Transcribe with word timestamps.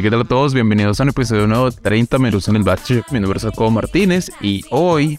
Hey, 0.00 0.04
¿qué 0.04 0.10
tal 0.10 0.22
a 0.22 0.24
todos? 0.24 0.54
Bienvenidos 0.54 0.98
a 0.98 1.02
un 1.02 1.10
episodio 1.10 1.46
nuevo 1.46 1.70
de 1.70 1.76
30 1.76 2.16
minutos 2.16 2.48
en 2.48 2.56
el 2.56 2.62
Bache. 2.62 3.02
Mi 3.10 3.20
nombre 3.20 3.36
es 3.36 3.44
Jacobo 3.44 3.70
Martínez 3.70 4.30
y 4.40 4.64
hoy, 4.70 5.18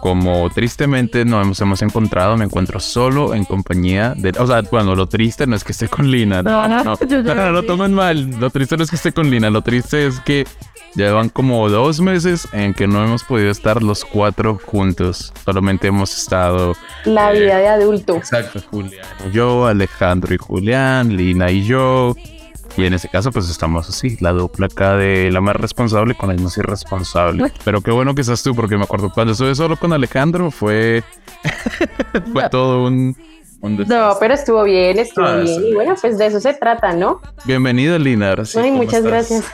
como 0.00 0.48
tristemente 0.50 1.24
nos 1.24 1.44
hemos, 1.44 1.60
hemos 1.60 1.82
encontrado, 1.82 2.36
me 2.36 2.44
encuentro 2.44 2.78
solo 2.78 3.34
en 3.34 3.44
compañía 3.44 4.14
de... 4.16 4.30
O 4.38 4.46
sea, 4.46 4.62
bueno, 4.70 4.94
lo 4.94 5.08
triste 5.08 5.44
no 5.48 5.56
es 5.56 5.64
que 5.64 5.72
esté 5.72 5.88
con 5.88 6.08
Lina. 6.08 6.40
No, 6.40 6.68
no, 6.68 6.84
no, 6.84 6.98
no, 7.24 7.34
no, 7.34 7.50
lo 7.50 7.64
tomen 7.64 7.94
mal. 7.94 8.30
Lo 8.38 8.48
triste 8.50 8.76
no 8.76 8.84
es 8.84 8.90
que 8.90 8.94
esté 8.94 9.10
con 9.10 9.28
Lina. 9.28 9.50
Lo 9.50 9.62
triste 9.62 10.06
es 10.06 10.20
que 10.20 10.46
llevan 10.94 11.28
como 11.28 11.68
dos 11.68 12.00
meses 12.00 12.46
en 12.52 12.74
que 12.74 12.86
no 12.86 13.04
hemos 13.04 13.24
podido 13.24 13.50
estar 13.50 13.82
los 13.82 14.04
cuatro 14.04 14.56
juntos. 14.64 15.32
Solamente 15.44 15.88
hemos 15.88 16.16
estado... 16.16 16.76
La 17.06 17.32
vida 17.32 17.58
de 17.58 17.66
adulto. 17.66 18.18
Exacto, 18.18 18.60
Julián 18.70 19.04
yo, 19.32 19.66
Alejandro 19.66 20.32
y 20.32 20.38
Julián, 20.38 21.16
Lina 21.16 21.50
y 21.50 21.64
yo. 21.64 22.14
Y 22.76 22.86
en 22.86 22.94
ese 22.94 23.08
caso, 23.08 23.30
pues 23.30 23.50
estamos 23.50 23.88
así, 23.88 24.16
la 24.20 24.32
dupla 24.32 24.66
acá 24.66 24.96
de 24.96 25.30
la 25.30 25.40
más 25.42 25.56
responsable 25.56 26.14
con 26.14 26.34
la 26.34 26.42
más 26.42 26.56
irresponsable. 26.56 27.52
Pero 27.64 27.80
qué 27.82 27.90
bueno 27.90 28.14
que 28.14 28.22
estás 28.22 28.42
tú, 28.42 28.54
porque 28.54 28.76
me 28.78 28.84
acuerdo 28.84 29.10
cuando 29.12 29.32
estuve 29.32 29.54
solo 29.54 29.76
con 29.76 29.92
Alejandro 29.92 30.50
fue. 30.50 31.02
fue 32.32 32.48
todo 32.50 32.84
un. 32.86 33.16
No, 33.60 34.16
pero 34.18 34.34
estuvo 34.34 34.64
bien, 34.64 34.98
estuvo 34.98 35.24
Ah, 35.24 35.36
bien. 35.36 35.64
Y 35.66 35.74
bueno, 35.74 35.94
pues 36.00 36.18
de 36.18 36.26
eso 36.26 36.40
se 36.40 36.54
trata, 36.54 36.94
¿no? 36.94 37.20
Bienvenido, 37.44 37.96
Lina. 37.98 38.30
ahora 38.30 38.44
sí, 38.44 38.58
Ay, 38.58 38.70
¿cómo 38.70 38.82
muchas 38.82 39.04
estás? 39.04 39.10
gracias. 39.12 39.44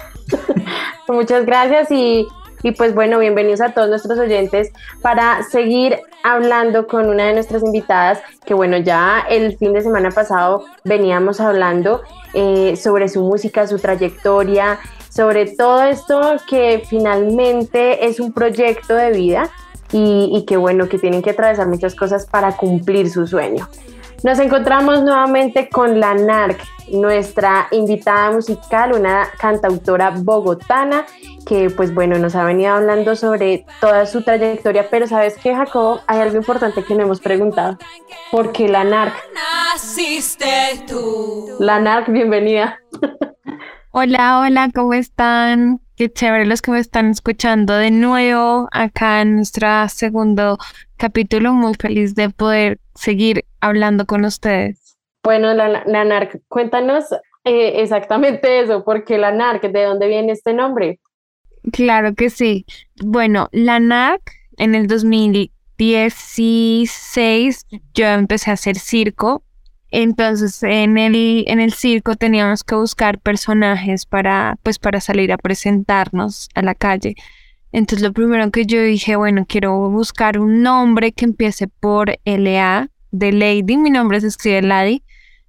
muchas 1.08 1.44
gracias 1.44 1.90
y, 1.90 2.26
y 2.62 2.72
pues 2.72 2.94
bueno, 2.94 3.18
bienvenidos 3.18 3.60
a 3.60 3.72
todos 3.72 3.88
nuestros 3.88 4.18
oyentes 4.18 4.72
para 5.02 5.42
seguir 5.44 5.98
hablando 6.22 6.86
con 6.86 7.08
una 7.08 7.26
de 7.26 7.34
nuestras 7.34 7.62
invitadas, 7.62 8.20
que 8.44 8.54
bueno, 8.54 8.76
ya 8.78 9.24
el 9.28 9.56
fin 9.56 9.72
de 9.72 9.82
semana 9.82 10.10
pasado 10.10 10.64
veníamos 10.84 11.40
hablando 11.40 12.02
eh, 12.34 12.76
sobre 12.76 13.08
su 13.08 13.22
música, 13.22 13.66
su 13.66 13.78
trayectoria, 13.78 14.78
sobre 15.08 15.46
todo 15.46 15.82
esto 15.82 16.36
que 16.48 16.82
finalmente 16.88 18.06
es 18.06 18.20
un 18.20 18.32
proyecto 18.32 18.94
de 18.94 19.12
vida 19.12 19.50
y, 19.92 20.30
y 20.32 20.44
que 20.44 20.56
bueno, 20.56 20.88
que 20.88 20.98
tienen 20.98 21.22
que 21.22 21.30
atravesar 21.30 21.68
muchas 21.68 21.94
cosas 21.94 22.26
para 22.26 22.56
cumplir 22.56 23.08
su 23.10 23.26
sueño. 23.26 23.68
Nos 24.24 24.40
encontramos 24.40 25.02
nuevamente 25.02 25.68
con 25.68 26.00
la 26.00 26.12
NARC, 26.12 26.60
nuestra 26.90 27.68
invitada 27.70 28.32
musical, 28.32 28.92
una 28.92 29.28
cantautora 29.38 30.10
bogotana 30.10 31.06
que 31.46 31.70
pues 31.70 31.94
bueno 31.94 32.18
nos 32.18 32.34
ha 32.34 32.42
venido 32.44 32.72
hablando 32.72 33.14
sobre 33.14 33.64
toda 33.80 34.06
su 34.06 34.22
trayectoria, 34.22 34.88
pero 34.90 35.06
sabes 35.06 35.36
que 35.36 35.54
Jacobo, 35.54 36.00
hay 36.08 36.18
algo 36.18 36.36
importante 36.36 36.82
que 36.82 36.96
no 36.96 37.04
hemos 37.04 37.20
preguntado. 37.20 37.78
¿Por 38.32 38.50
qué 38.50 38.68
la 38.68 38.82
NARC? 38.82 39.14
Naciste 39.34 40.84
tú. 40.88 41.56
La 41.60 41.78
NARC, 41.78 42.10
bienvenida. 42.10 42.80
Hola, 43.92 44.40
hola, 44.40 44.68
¿cómo 44.74 44.94
están? 44.94 45.80
Qué 45.96 46.12
chévere 46.12 46.44
los 46.44 46.60
que 46.60 46.72
me 46.72 46.80
están 46.80 47.10
escuchando 47.10 47.74
de 47.74 47.90
nuevo 47.90 48.68
acá 48.72 49.22
en 49.22 49.36
nuestro 49.36 49.88
segundo 49.88 50.58
capítulo. 50.98 51.54
Muy 51.54 51.74
feliz 51.74 52.14
de 52.14 52.28
poder 52.28 52.78
seguir 52.94 53.46
hablando 53.60 54.04
con 54.04 54.24
ustedes. 54.24 54.98
Bueno, 55.22 55.54
la, 55.54 55.84
la 55.86 56.04
NARC, 56.04 56.42
cuéntanos 56.48 57.04
eh, 57.44 57.80
exactamente 57.82 58.60
eso, 58.60 58.84
¿por 58.84 59.04
qué 59.04 59.16
la 59.16 59.32
NARC? 59.32 59.70
¿De 59.70 59.84
dónde 59.84 60.06
viene 60.06 60.32
este 60.32 60.52
nombre? 60.52 61.00
Claro 61.72 62.14
que 62.14 62.28
sí. 62.30 62.64
Bueno, 63.02 63.48
la 63.52 63.80
NARC 63.80 64.20
en 64.58 64.74
el 64.74 64.86
2016 64.86 67.66
yo 67.94 68.06
empecé 68.06 68.50
a 68.50 68.54
hacer 68.54 68.76
circo. 68.76 69.44
Entonces 69.90 70.62
en 70.62 70.98
el, 70.98 71.44
en 71.48 71.60
el 71.60 71.72
circo 71.72 72.16
teníamos 72.16 72.64
que 72.64 72.74
buscar 72.74 73.18
personajes 73.18 74.04
para, 74.04 74.58
pues, 74.62 74.78
para 74.78 75.00
salir 75.00 75.32
a 75.32 75.38
presentarnos 75.38 76.50
a 76.54 76.60
la 76.60 76.74
calle. 76.74 77.14
Entonces 77.72 78.06
lo 78.06 78.12
primero 78.12 78.50
que 78.50 78.66
yo 78.66 78.82
dije, 78.82 79.16
bueno, 79.16 79.44
quiero 79.46 79.90
buscar 79.90 80.38
un 80.38 80.62
nombre 80.62 81.12
que 81.12 81.26
empiece 81.26 81.68
por 81.68 82.18
LA 82.24 82.88
de 83.10 83.32
Lady. 83.32 83.76
Mi 83.76 83.90
nombre 83.90 84.20
se 84.20 84.28
escribe 84.28 84.62
Lady. 84.62 85.02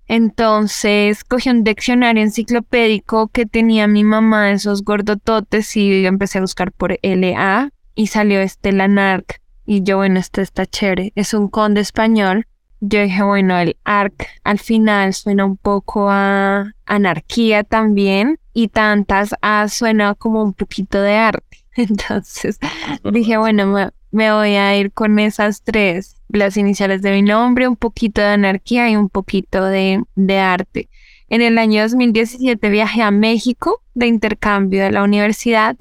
Entonces 0.07 1.23
cogí 1.23 1.49
un 1.49 1.63
diccionario 1.63 2.23
enciclopédico 2.23 3.27
que 3.27 3.45
tenía 3.45 3.87
mi 3.87 4.03
mamá, 4.03 4.51
esos 4.51 4.83
gordototes, 4.83 5.77
y 5.77 6.05
empecé 6.05 6.39
a 6.39 6.41
buscar 6.41 6.71
por 6.71 6.97
LA 7.03 7.69
y 7.95 8.07
salió 8.07 8.41
este 8.41 8.71
Lanark. 8.71 9.39
Y 9.65 9.83
yo, 9.83 9.97
bueno, 9.97 10.19
este 10.19 10.41
está 10.41 10.65
chévere. 10.65 11.13
Es 11.15 11.35
un 11.35 11.47
conde 11.47 11.81
español. 11.81 12.47
Yo 12.81 13.01
dije, 13.03 13.21
bueno, 13.21 13.57
el 13.59 13.77
ARC 13.83 14.25
al 14.43 14.57
final 14.57 15.13
suena 15.13 15.45
un 15.45 15.57
poco 15.57 16.09
a 16.09 16.73
anarquía 16.85 17.63
también 17.63 18.39
y 18.53 18.69
tantas 18.69 19.35
A 19.41 19.67
suena 19.67 20.15
como 20.15 20.41
un 20.41 20.53
poquito 20.53 21.01
de 21.01 21.17
arte. 21.17 21.58
Entonces 21.79 22.59
dije, 23.11 23.37
bueno, 23.37 23.67
me, 23.67 23.89
me 24.11 24.31
voy 24.33 24.55
a 24.55 24.77
ir 24.77 24.91
con 24.91 25.19
esas 25.19 25.63
tres, 25.63 26.17
las 26.29 26.57
iniciales 26.57 27.01
de 27.01 27.11
mi 27.11 27.21
nombre, 27.21 27.67
un 27.67 27.75
poquito 27.75 28.21
de 28.21 28.27
anarquía 28.27 28.89
y 28.89 28.95
un 28.95 29.09
poquito 29.09 29.63
de, 29.65 30.03
de 30.15 30.39
arte. 30.39 30.89
En 31.29 31.41
el 31.41 31.57
año 31.57 31.83
2017 31.83 32.69
viajé 32.69 33.03
a 33.03 33.11
México 33.11 33.83
de 33.93 34.07
intercambio 34.07 34.83
de 34.83 34.91
la 34.91 35.03
universidad 35.03 35.77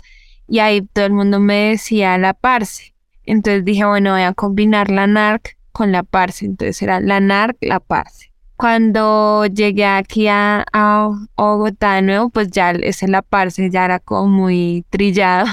y 0.46 0.58
ahí 0.58 0.82
todo 0.82 1.06
el 1.06 1.12
mundo 1.12 1.40
me 1.40 1.70
decía 1.70 2.18
la 2.18 2.34
Parce. 2.34 2.94
Entonces 3.24 3.64
dije, 3.64 3.84
bueno, 3.84 4.12
voy 4.12 4.22
a 4.22 4.34
combinar 4.34 4.90
la 4.90 5.06
NARC 5.06 5.56
con 5.72 5.92
la 5.92 6.02
Parce. 6.02 6.44
Entonces 6.44 6.80
era 6.82 7.00
la 7.00 7.20
NARC, 7.20 7.56
la 7.60 7.80
Parce. 7.80 8.30
Cuando 8.58 9.46
llegué 9.46 9.86
aquí 9.86 10.26
a, 10.26 10.66
a 10.72 11.10
Bogotá 11.36 11.94
de 11.94 12.02
nuevo, 12.02 12.28
pues 12.28 12.50
ya 12.50 12.72
ese 12.72 13.06
la 13.06 13.22
Parce 13.22 13.70
ya 13.70 13.84
era 13.84 14.00
como 14.00 14.28
muy 14.28 14.84
trillado. 14.90 15.46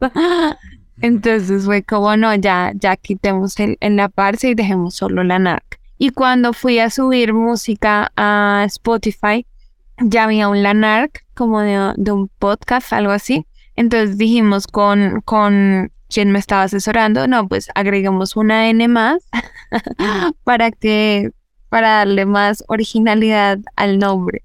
Entonces 1.02 1.64
fue 1.64 1.82
como, 1.82 2.16
no, 2.16 2.32
ya, 2.36 2.72
ya 2.76 2.96
quitemos 2.96 3.58
el, 3.58 3.76
en 3.80 3.96
la 3.96 4.08
Parce 4.08 4.48
y 4.48 4.54
dejemos 4.54 4.94
solo 4.94 5.24
la 5.24 5.40
NARC. 5.40 5.80
Y 5.98 6.10
cuando 6.10 6.52
fui 6.52 6.78
a 6.78 6.88
subir 6.88 7.34
música 7.34 8.12
a 8.16 8.62
Spotify, 8.66 9.44
ya 9.98 10.24
había 10.24 10.48
un 10.48 10.62
Lanark 10.62 11.24
como 11.34 11.60
de, 11.60 11.94
de 11.96 12.12
un 12.12 12.28
podcast, 12.38 12.92
algo 12.92 13.10
así. 13.12 13.44
Entonces 13.74 14.18
dijimos 14.18 14.66
con, 14.68 15.20
con 15.24 15.90
quien 16.08 16.30
me 16.30 16.38
estaba 16.38 16.62
asesorando, 16.62 17.26
no, 17.26 17.48
pues 17.48 17.70
agreguemos 17.74 18.36
una 18.36 18.68
N 18.68 18.86
más 18.88 19.22
para 20.44 20.70
que, 20.70 21.32
para 21.72 21.88
darle 21.88 22.26
más 22.26 22.62
originalidad 22.68 23.58
al 23.76 23.98
nombre. 23.98 24.42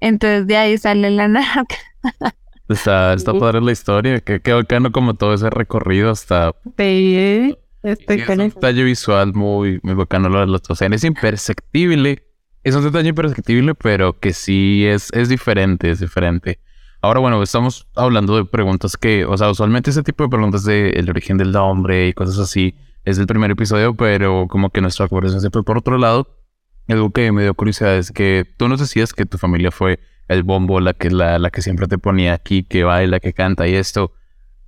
Entonces 0.00 0.46
de 0.46 0.56
ahí 0.56 0.78
sale 0.78 1.10
Lanark. 1.10 1.68
Está, 2.68 3.12
está 3.12 3.34
padre 3.34 3.60
la 3.60 3.72
historia. 3.72 4.20
Que 4.20 4.40
qué 4.40 4.54
bacano 4.54 4.90
como 4.90 5.12
todo 5.12 5.34
ese 5.34 5.50
recorrido 5.50 6.10
hasta. 6.10 6.54
Sí, 6.78 7.54
estoy 7.82 8.20
es 8.20 8.28
un 8.30 8.38
detalle 8.38 8.84
visual 8.84 9.34
muy, 9.34 9.80
muy 9.82 9.92
bacano 9.92 10.30
lo 10.30 10.40
de 10.40 10.46
los 10.46 10.62
dos. 10.62 10.70
O 10.70 10.74
sea, 10.74 10.88
es 10.88 11.04
imperceptible. 11.04 12.24
Es 12.62 12.74
un 12.74 12.84
detalle 12.84 13.10
imperceptible, 13.10 13.74
pero 13.74 14.18
que 14.18 14.32
sí 14.32 14.86
es, 14.86 15.12
es 15.12 15.28
diferente, 15.28 15.90
es 15.90 16.00
diferente. 16.00 16.58
Ahora, 17.02 17.20
bueno, 17.20 17.42
estamos 17.42 17.86
hablando 17.94 18.36
de 18.36 18.46
preguntas 18.46 18.96
que, 18.96 19.26
o 19.26 19.36
sea, 19.36 19.50
usualmente 19.50 19.90
ese 19.90 20.02
tipo 20.02 20.24
de 20.24 20.30
preguntas 20.30 20.64
de 20.64 20.90
el 20.90 21.10
origen 21.10 21.36
del 21.36 21.52
nombre 21.52 22.08
y 22.08 22.14
cosas 22.14 22.38
así 22.38 22.74
es 23.04 23.18
el 23.18 23.26
primer 23.26 23.50
episodio, 23.50 23.94
pero 23.94 24.46
como 24.48 24.70
que 24.70 24.80
nuestra 24.80 25.08
conversación 25.08 25.42
se 25.42 25.50
fue 25.50 25.62
por 25.62 25.76
otro 25.76 25.98
lado. 25.98 26.41
Algo 26.88 27.10
que 27.10 27.32
me 27.32 27.42
dio 27.42 27.54
curiosidad 27.54 27.96
es 27.96 28.10
que 28.10 28.46
tú 28.56 28.68
nos 28.68 28.80
decías 28.80 29.12
que 29.12 29.26
tu 29.26 29.38
familia 29.38 29.70
fue 29.70 30.00
el 30.28 30.42
bombo, 30.42 30.80
la 30.80 30.94
que, 30.94 31.10
la, 31.10 31.38
la 31.38 31.50
que 31.50 31.62
siempre 31.62 31.86
te 31.86 31.98
ponía 31.98 32.34
aquí, 32.34 32.64
que 32.64 32.84
baila, 32.84 33.20
que 33.20 33.32
canta 33.32 33.66
y 33.68 33.74
esto. 33.74 34.12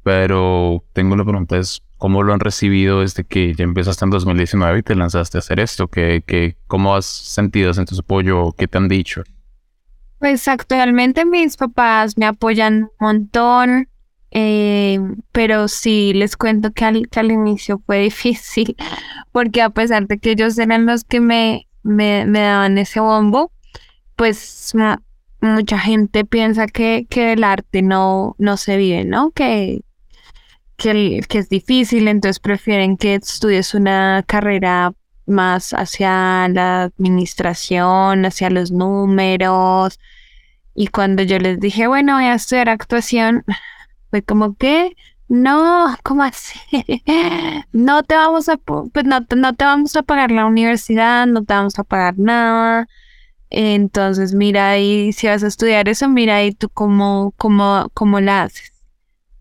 Pero 0.02 0.84
tengo 0.92 1.16
la 1.16 1.24
pregunta 1.24 1.56
es, 1.56 1.82
¿cómo 1.98 2.22
lo 2.22 2.34
han 2.34 2.40
recibido 2.40 3.00
desde 3.00 3.24
que 3.24 3.54
ya 3.54 3.64
empezaste 3.64 4.04
en 4.04 4.10
2019 4.10 4.78
y 4.78 4.82
te 4.82 4.94
lanzaste 4.94 5.38
a 5.38 5.40
hacer 5.40 5.60
esto? 5.60 5.88
¿Qué, 5.88 6.22
qué, 6.26 6.56
¿Cómo 6.66 6.94
has 6.94 7.06
sentido? 7.06 7.72
¿Sientes 7.72 7.98
apoyo? 7.98 8.52
¿Qué 8.52 8.68
te 8.68 8.78
han 8.78 8.88
dicho? 8.88 9.22
Pues 10.18 10.46
actualmente 10.48 11.24
mis 11.24 11.56
papás 11.56 12.16
me 12.16 12.26
apoyan 12.26 12.84
un 12.84 13.06
montón. 13.06 13.88
Eh, 14.36 14.98
pero 15.30 15.68
sí, 15.68 16.12
les 16.12 16.36
cuento 16.36 16.72
que 16.72 16.84
al, 16.84 17.08
que 17.08 17.20
al 17.20 17.30
inicio 17.30 17.80
fue 17.86 17.98
difícil, 18.02 18.76
porque 19.30 19.62
a 19.62 19.70
pesar 19.70 20.08
de 20.08 20.18
que 20.18 20.32
ellos 20.32 20.58
eran 20.58 20.86
los 20.86 21.04
que 21.04 21.20
me 21.20 21.68
me, 21.84 22.26
me 22.26 22.40
daban 22.40 22.78
ese 22.78 22.98
bombo, 22.98 23.52
pues 24.16 24.72
mucha 25.40 25.78
gente 25.78 26.24
piensa 26.24 26.66
que, 26.66 27.06
que 27.08 27.34
el 27.34 27.44
arte 27.44 27.82
no, 27.82 28.34
no 28.38 28.56
se 28.56 28.76
vive, 28.76 29.04
¿no? 29.04 29.30
Que, 29.30 29.82
que, 30.76 31.20
que 31.28 31.38
es 31.38 31.48
difícil, 31.48 32.08
entonces 32.08 32.40
prefieren 32.40 32.96
que 32.96 33.14
estudies 33.14 33.74
una 33.74 34.24
carrera 34.26 34.94
más 35.26 35.72
hacia 35.72 36.48
la 36.48 36.84
administración, 36.84 38.24
hacia 38.24 38.50
los 38.50 38.72
números. 38.72 39.98
Y 40.74 40.88
cuando 40.88 41.22
yo 41.22 41.38
les 41.38 41.60
dije, 41.60 41.86
bueno, 41.86 42.14
voy 42.14 42.24
a 42.24 42.34
estudiar 42.34 42.68
actuación, 42.68 43.44
fue 44.10 44.22
como 44.22 44.56
que, 44.56 44.96
no, 45.28 45.96
¿cómo 46.02 46.22
así? 46.22 46.58
No 47.72 48.02
te 48.02 48.14
vamos 48.14 48.48
a, 48.48 48.56
pu- 48.56 48.90
pues 48.92 49.04
no, 49.04 49.20
no 49.36 49.54
te 49.54 49.64
vamos 49.64 49.96
a 49.96 50.02
pagar 50.02 50.30
la 50.30 50.46
universidad, 50.46 51.26
no 51.26 51.44
te 51.44 51.54
vamos 51.54 51.78
a 51.78 51.84
pagar 51.84 52.14
nada. 52.18 52.88
Entonces, 53.50 54.34
mira 54.34 54.70
ahí, 54.70 55.12
si 55.12 55.26
vas 55.28 55.42
a 55.44 55.48
estudiar 55.48 55.88
eso, 55.88 56.08
mira 56.08 56.36
ahí 56.36 56.52
tú 56.52 56.68
cómo, 56.70 57.34
cómo, 57.36 57.90
cómo 57.94 58.20
la 58.20 58.44
haces. 58.44 58.72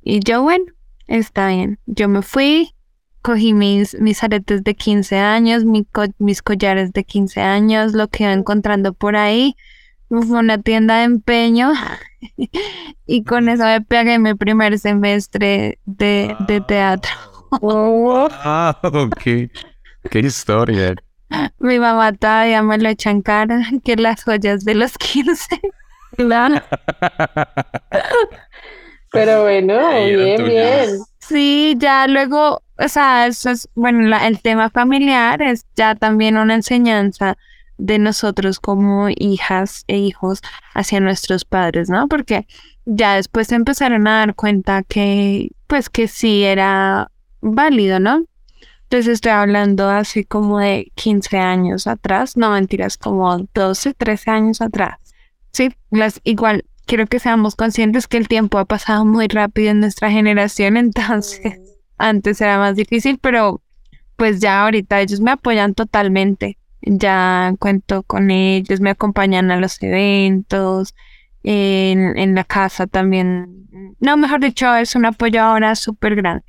Y 0.03 0.19
yo, 0.21 0.43
bueno, 0.43 0.65
está 1.07 1.49
bien. 1.49 1.79
Yo 1.87 2.09
me 2.09 2.21
fui, 2.21 2.75
cogí 3.21 3.53
mis, 3.53 3.99
mis 4.01 4.23
aretes 4.23 4.63
de 4.63 4.75
15 4.75 5.17
años, 5.17 5.63
mis 6.19 6.41
collares 6.43 6.93
de 6.93 7.03
15 7.05 7.41
años, 7.41 7.93
lo 7.93 8.07
que 8.09 8.23
iba 8.23 8.33
encontrando 8.33 8.93
por 8.93 9.15
ahí. 9.15 9.55
Una 10.13 10.59
tienda 10.59 10.97
de 10.99 11.03
empeño 11.05 11.71
y 13.07 13.23
con 13.23 13.49
eso 13.49 13.63
me 13.63 13.81
pegué 13.81 14.19
mi 14.19 14.35
primer 14.35 14.77
semestre 14.77 15.79
de, 15.85 16.35
de 16.47 16.61
teatro. 16.61 17.11
Ah, 17.61 18.75
ok. 18.83 19.21
Qué 20.09 20.19
historia. 20.19 20.95
Mi 21.59 21.77
mamá 21.79 22.11
todavía 22.13 22.63
me 22.63 22.79
lo 22.79 22.89
echa 22.89 23.11
en 23.11 23.21
cara, 23.21 23.61
que 23.83 23.95
las 23.95 24.23
joyas 24.23 24.65
de 24.65 24.73
los 24.73 24.97
15. 24.97 25.61
Claro. 26.17 26.61
Pero 29.11 29.43
bueno, 29.43 29.77
bien, 30.03 30.45
bien. 30.45 30.89
Sí, 31.19 31.75
ya 31.77 32.07
luego, 32.07 32.63
o 32.79 32.87
sea, 32.87 33.27
eso 33.27 33.51
es, 33.51 33.69
bueno, 33.75 34.01
la- 34.07 34.27
el 34.27 34.41
tema 34.41 34.69
familiar 34.71 35.41
es 35.43 35.65
ya 35.75 35.93
también 35.95 36.37
una 36.37 36.55
enseñanza 36.55 37.37
de 37.77 37.99
nosotros 37.99 38.59
como 38.59 39.09
hijas 39.09 39.83
e 39.87 39.97
hijos 39.97 40.41
hacia 40.73 40.99
nuestros 40.99 41.45
padres, 41.45 41.89
¿no? 41.89 42.07
Porque 42.07 42.47
ya 42.85 43.15
después 43.15 43.47
se 43.47 43.55
empezaron 43.55 44.07
a 44.07 44.19
dar 44.19 44.35
cuenta 44.35 44.83
que, 44.83 45.51
pues 45.67 45.89
que 45.89 46.07
sí 46.07 46.43
era 46.43 47.11
válido, 47.41 47.99
¿no? 47.99 48.25
Entonces 48.83 49.13
estoy 49.13 49.31
hablando 49.31 49.89
así 49.89 50.23
como 50.23 50.59
de 50.59 50.91
15 50.95 51.37
años 51.37 51.87
atrás, 51.87 52.37
no 52.37 52.51
mentiras, 52.51 52.97
como 52.97 53.47
12, 53.53 53.95
13 53.95 54.31
años 54.31 54.61
atrás. 54.61 54.99
Sí, 55.51 55.73
las, 55.89 56.21
igual 56.23 56.65
quiero 56.85 57.07
que 57.07 57.19
seamos 57.19 57.55
conscientes 57.55 58.07
que 58.07 58.17
el 58.17 58.27
tiempo 58.27 58.57
ha 58.57 58.65
pasado 58.65 59.05
muy 59.05 59.27
rápido 59.27 59.71
en 59.71 59.79
nuestra 59.79 60.11
generación, 60.11 60.77
entonces 60.77 61.59
antes 61.97 62.41
era 62.41 62.57
más 62.57 62.75
difícil, 62.75 63.17
pero 63.19 63.61
pues 64.15 64.39
ya 64.39 64.61
ahorita 64.63 65.01
ellos 65.01 65.21
me 65.21 65.31
apoyan 65.31 65.73
totalmente. 65.73 66.57
Ya 66.85 67.53
cuento 67.59 68.03
con 68.03 68.29
ellos, 68.29 68.81
me 68.81 68.89
acompañan 68.91 69.51
a 69.51 69.57
los 69.57 69.81
eventos, 69.81 70.93
en, 71.43 72.17
en 72.17 72.35
la 72.35 72.43
casa 72.43 72.87
también. 72.87 73.67
No, 73.99 74.17
mejor 74.17 74.39
dicho, 74.39 74.73
es 74.75 74.95
un 74.95 75.05
apoyo 75.05 75.41
ahora 75.41 75.75
súper 75.75 76.15
grande. 76.15 76.43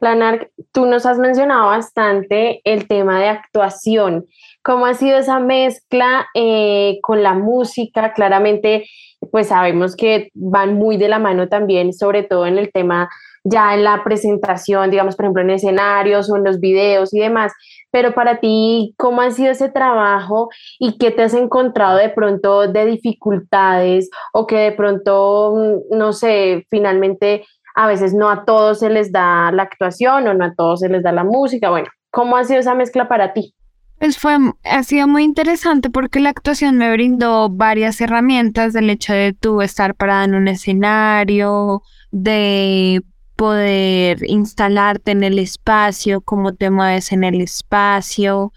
Lanar, 0.00 0.48
tú 0.72 0.86
nos 0.86 1.04
has 1.04 1.18
mencionado 1.18 1.66
bastante 1.66 2.62
el 2.64 2.88
tema 2.88 3.20
de 3.20 3.28
actuación. 3.28 4.26
¿Cómo 4.62 4.86
ha 4.86 4.94
sido 4.94 5.18
esa 5.18 5.40
mezcla 5.40 6.26
eh, 6.34 6.98
con 7.02 7.22
la 7.22 7.34
música? 7.34 8.12
Claramente, 8.14 8.86
pues 9.30 9.48
sabemos 9.48 9.96
que 9.96 10.30
van 10.34 10.74
muy 10.74 10.96
de 10.96 11.08
la 11.08 11.18
mano 11.18 11.48
también, 11.48 11.92
sobre 11.92 12.22
todo 12.22 12.46
en 12.46 12.56
el 12.56 12.72
tema 12.72 13.10
ya 13.44 13.74
en 13.74 13.84
la 13.84 14.02
presentación, 14.04 14.90
digamos, 14.90 15.16
por 15.16 15.24
ejemplo, 15.24 15.42
en 15.42 15.50
escenarios 15.50 16.30
o 16.30 16.36
en 16.36 16.44
los 16.44 16.60
videos 16.60 17.12
y 17.14 17.20
demás. 17.20 17.52
Pero 17.90 18.14
para 18.14 18.38
ti, 18.38 18.94
¿cómo 18.96 19.20
ha 19.20 19.30
sido 19.30 19.50
ese 19.50 19.68
trabajo 19.68 20.48
y 20.78 20.96
qué 20.98 21.10
te 21.10 21.22
has 21.22 21.34
encontrado 21.34 21.98
de 21.98 22.08
pronto 22.08 22.68
de 22.68 22.86
dificultades 22.86 24.10
o 24.32 24.46
que 24.46 24.56
de 24.56 24.72
pronto, 24.72 25.54
mm, 25.56 25.96
no 25.96 26.12
sé, 26.12 26.66
finalmente 26.70 27.44
a 27.74 27.86
veces 27.86 28.14
no 28.14 28.28
a 28.30 28.44
todos 28.44 28.80
se 28.80 28.90
les 28.90 29.12
da 29.12 29.50
la 29.52 29.62
actuación 29.62 30.26
o 30.26 30.34
no 30.34 30.44
a 30.44 30.54
todos 30.54 30.80
se 30.80 30.88
les 30.88 31.02
da 31.02 31.12
la 31.12 31.24
música. 31.24 31.70
Bueno, 31.70 31.88
¿cómo 32.10 32.36
ha 32.36 32.44
sido 32.44 32.60
esa 32.60 32.74
mezcla 32.74 33.08
para 33.08 33.32
ti? 33.32 33.54
Pues 33.98 34.18
fue, 34.18 34.38
ha 34.64 34.82
sido 34.82 35.06
muy 35.06 35.24
interesante 35.24 35.90
porque 35.90 36.20
la 36.20 36.30
actuación 36.30 36.78
me 36.78 36.90
brindó 36.90 37.50
varias 37.50 38.00
herramientas 38.00 38.72
del 38.72 38.88
hecho 38.88 39.12
de 39.12 39.34
tú 39.38 39.60
estar 39.60 39.94
parada 39.94 40.24
en 40.24 40.34
un 40.34 40.48
escenario, 40.48 41.82
de 42.10 43.02
poder 43.40 44.18
instalarte 44.28 45.12
en 45.12 45.22
el 45.24 45.38
espacio, 45.38 46.20
cómo 46.20 46.52
te 46.52 46.68
mueves 46.68 47.10
en 47.10 47.24
el 47.24 47.40
espacio, 47.40 48.52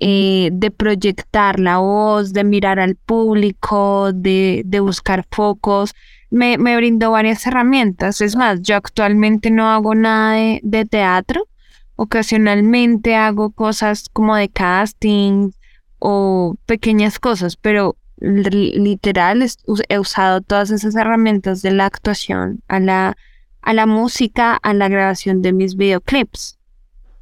eh, 0.00 0.50
de 0.52 0.70
proyectar 0.70 1.58
la 1.58 1.78
voz, 1.78 2.32
de 2.32 2.44
mirar 2.44 2.78
al 2.78 2.94
público, 2.94 4.12
de, 4.12 4.62
de 4.64 4.78
buscar 4.78 5.26
focos. 5.32 5.92
Me, 6.30 6.56
me 6.56 6.76
brindó 6.76 7.10
varias 7.10 7.44
herramientas. 7.48 8.20
Es 8.20 8.36
más, 8.36 8.62
yo 8.62 8.76
actualmente 8.76 9.50
no 9.50 9.68
hago 9.68 9.96
nada 9.96 10.34
de, 10.34 10.60
de 10.62 10.84
teatro. 10.84 11.48
Ocasionalmente 11.96 13.16
hago 13.16 13.50
cosas 13.50 14.08
como 14.12 14.36
de 14.36 14.48
casting 14.48 15.50
o 15.98 16.54
pequeñas 16.64 17.18
cosas, 17.18 17.56
pero 17.56 17.96
li- 18.20 18.78
literal 18.78 19.44
he 19.88 19.98
usado 19.98 20.42
todas 20.42 20.70
esas 20.70 20.94
herramientas 20.94 21.60
de 21.60 21.72
la 21.72 21.86
actuación 21.86 22.60
a 22.68 22.78
la, 22.78 23.16
a 23.62 23.72
la 23.72 23.86
música, 23.86 24.54
a 24.54 24.74
la 24.74 24.88
grabación 24.88 25.42
de 25.42 25.52
mis 25.52 25.76
videoclips. 25.76 26.58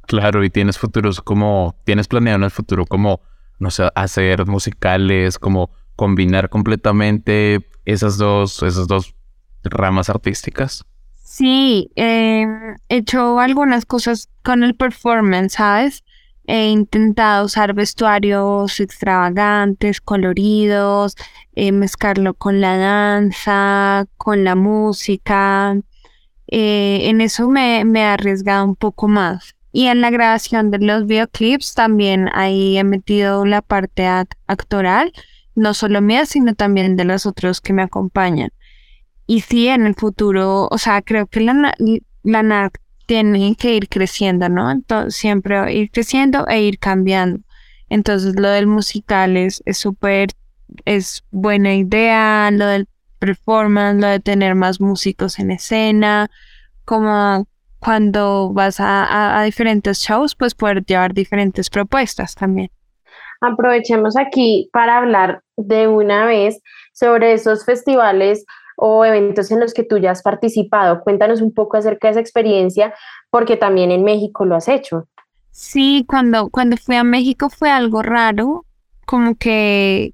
Claro, 0.07 0.43
y 0.43 0.49
tienes 0.49 0.77
futuros 0.77 1.21
como, 1.21 1.75
tienes 1.83 2.07
planeado 2.07 2.37
en 2.37 2.43
el 2.43 2.51
futuro 2.51 2.85
como, 2.85 3.21
no 3.59 3.71
sé, 3.71 3.89
hacer 3.93 4.45
musicales, 4.45 5.37
como 5.37 5.71
combinar 5.95 6.49
completamente 6.49 7.67
esas 7.85 8.17
dos, 8.17 8.63
esas 8.63 8.87
dos 8.87 9.15
ramas 9.63 10.09
artísticas. 10.09 10.85
Sí, 11.15 11.91
eh, 11.95 12.45
he 12.87 12.97
hecho 12.97 13.39
algunas 13.39 13.85
cosas 13.85 14.29
con 14.43 14.63
el 14.63 14.75
performance, 14.75 15.53
¿sabes? 15.53 16.03
He 16.45 16.69
intentado 16.69 17.45
usar 17.45 17.73
vestuarios 17.73 18.79
extravagantes, 18.79 19.99
coloridos, 19.99 21.15
eh, 21.55 21.73
mezclarlo 21.73 22.33
con 22.33 22.61
la 22.61 22.77
danza, 22.77 24.05
con 24.15 24.45
la 24.45 24.55
música. 24.55 25.75
Eh, 26.47 27.09
en 27.09 27.21
eso 27.21 27.49
me, 27.49 27.83
me 27.85 28.01
he 28.01 28.03
arriesgado 28.05 28.65
un 28.65 28.75
poco 28.75 29.07
más. 29.07 29.55
Y 29.71 29.87
en 29.87 30.01
la 30.01 30.09
grabación 30.09 30.71
de 30.71 30.79
los 30.79 31.05
videoclips 31.05 31.73
también 31.73 32.29
ahí 32.33 32.77
he 32.77 32.83
metido 32.83 33.45
la 33.45 33.61
parte 33.61 34.03
ac- 34.07 34.35
actoral, 34.47 35.11
no 35.55 35.73
solo 35.73 36.01
mía, 36.01 36.25
sino 36.25 36.55
también 36.55 36.95
de 36.95 37.05
los 37.05 37.25
otros 37.25 37.61
que 37.61 37.73
me 37.73 37.83
acompañan. 37.83 38.49
Y 39.27 39.41
sí, 39.41 39.67
en 39.67 39.85
el 39.85 39.95
futuro, 39.95 40.67
o 40.71 40.77
sea, 40.77 41.01
creo 41.01 41.27
que 41.27 41.41
la, 41.41 41.75
la 42.23 42.43
NAC 42.43 42.79
tiene 43.05 43.55
que 43.55 43.75
ir 43.75 43.89
creciendo, 43.89 44.47
¿no? 44.49 44.71
Entonces, 44.71 45.15
siempre 45.15 45.73
ir 45.73 45.91
creciendo 45.91 46.47
e 46.47 46.61
ir 46.61 46.79
cambiando. 46.79 47.41
Entonces, 47.89 48.35
lo 48.39 48.49
del 48.49 48.67
musical 48.67 49.37
es 49.37 49.61
es 49.65 49.77
súper, 49.77 50.29
es 50.85 51.23
buena 51.31 51.75
idea, 51.75 52.49
lo 52.51 52.65
del 52.67 52.87
performance, 53.17 54.01
lo 54.01 54.07
de 54.07 54.19
tener 54.19 54.55
más 54.55 54.81
músicos 54.81 55.39
en 55.39 55.51
escena, 55.51 56.29
como 56.85 57.47
cuando 57.79 58.51
vas 58.53 58.79
a, 58.79 59.03
a- 59.05 59.39
a 59.41 59.43
diferentes 59.43 59.99
shows, 59.99 60.35
pues 60.35 60.55
poder 60.55 60.85
llevar 60.85 61.13
diferentes 61.13 61.69
propuestas 61.69 62.35
también. 62.35 62.71
Aprovechemos 63.41 64.17
aquí 64.17 64.69
para 64.73 64.97
hablar 64.97 65.43
de 65.57 65.87
una 65.87 66.25
vez 66.25 66.59
sobre 66.93 67.33
esos 67.33 67.65
festivales 67.65 68.45
o 68.77 69.05
eventos 69.05 69.51
en 69.51 69.59
los 69.59 69.73
que 69.73 69.83
tú 69.83 69.97
ya 69.97 70.11
has 70.11 70.23
participado. 70.23 71.01
Cuéntanos 71.01 71.41
un 71.41 71.53
poco 71.53 71.77
acerca 71.77 72.07
de 72.07 72.11
esa 72.13 72.19
experiencia, 72.21 72.93
porque 73.29 73.57
también 73.57 73.91
en 73.91 74.03
México 74.03 74.45
lo 74.45 74.55
has 74.55 74.67
hecho. 74.67 75.07
Sí, 75.51 76.05
cuando, 76.07 76.49
cuando 76.49 76.77
fui 76.77 76.95
a 76.95 77.03
México 77.03 77.49
fue 77.49 77.69
algo 77.71 78.03
raro, 78.03 78.65
como 79.05 79.35
que, 79.35 80.13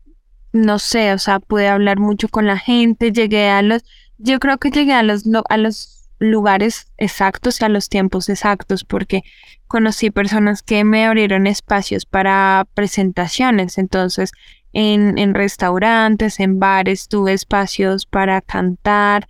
no 0.53 0.79
sé, 0.79 1.13
o 1.13 1.17
sea, 1.19 1.39
pude 1.39 1.67
hablar 1.67 1.99
mucho 1.99 2.29
con 2.29 2.45
la 2.47 2.57
gente, 2.57 3.11
llegué 3.11 3.49
a 3.49 3.61
los, 3.61 3.83
yo 4.17 4.39
creo 4.39 4.57
que 4.59 4.71
llegué 4.71 4.93
a 4.93 5.03
los, 5.03 5.25
lo- 5.25 5.43
a 5.49 5.57
los 5.57 6.07
lugares 6.19 6.87
exactos 6.97 7.59
y 7.61 7.65
a 7.65 7.69
los 7.69 7.89
tiempos 7.89 8.29
exactos, 8.29 8.85
porque 8.85 9.23
conocí 9.67 10.09
personas 10.11 10.61
que 10.63 10.83
me 10.85 11.05
abrieron 11.05 11.47
espacios 11.47 12.05
para 12.05 12.65
presentaciones, 12.75 13.77
entonces 13.77 14.31
en, 14.71 15.17
en 15.17 15.33
restaurantes, 15.33 16.39
en 16.39 16.59
bares, 16.59 17.07
tuve 17.09 17.33
espacios 17.33 18.05
para 18.05 18.41
cantar, 18.41 19.27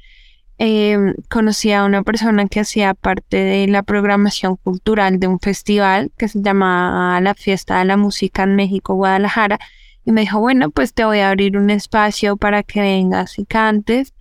eh, 0.60 0.98
conocí 1.30 1.72
a 1.72 1.84
una 1.84 2.04
persona 2.04 2.48
que 2.48 2.60
hacía 2.60 2.94
parte 2.94 3.38
de 3.38 3.68
la 3.68 3.84
programación 3.84 4.56
cultural 4.58 5.20
de 5.20 5.28
un 5.28 5.40
festival 5.40 6.12
que 6.18 6.28
se 6.28 6.42
llama 6.42 7.20
la 7.22 7.34
Fiesta 7.34 7.80
de 7.80 7.86
la 7.86 7.98
Música 7.98 8.44
en 8.44 8.56
México, 8.56 8.94
Guadalajara, 8.94 9.60
y 10.06 10.12
me 10.12 10.22
dijo, 10.22 10.40
bueno, 10.40 10.70
pues 10.70 10.94
te 10.94 11.06
voy 11.06 11.20
a 11.20 11.30
abrir 11.30 11.58
un 11.58 11.70
espacio 11.70 12.38
para 12.38 12.64
que 12.64 12.82
vengas 12.82 13.40
y 13.40 13.46
cantes. 13.46 14.14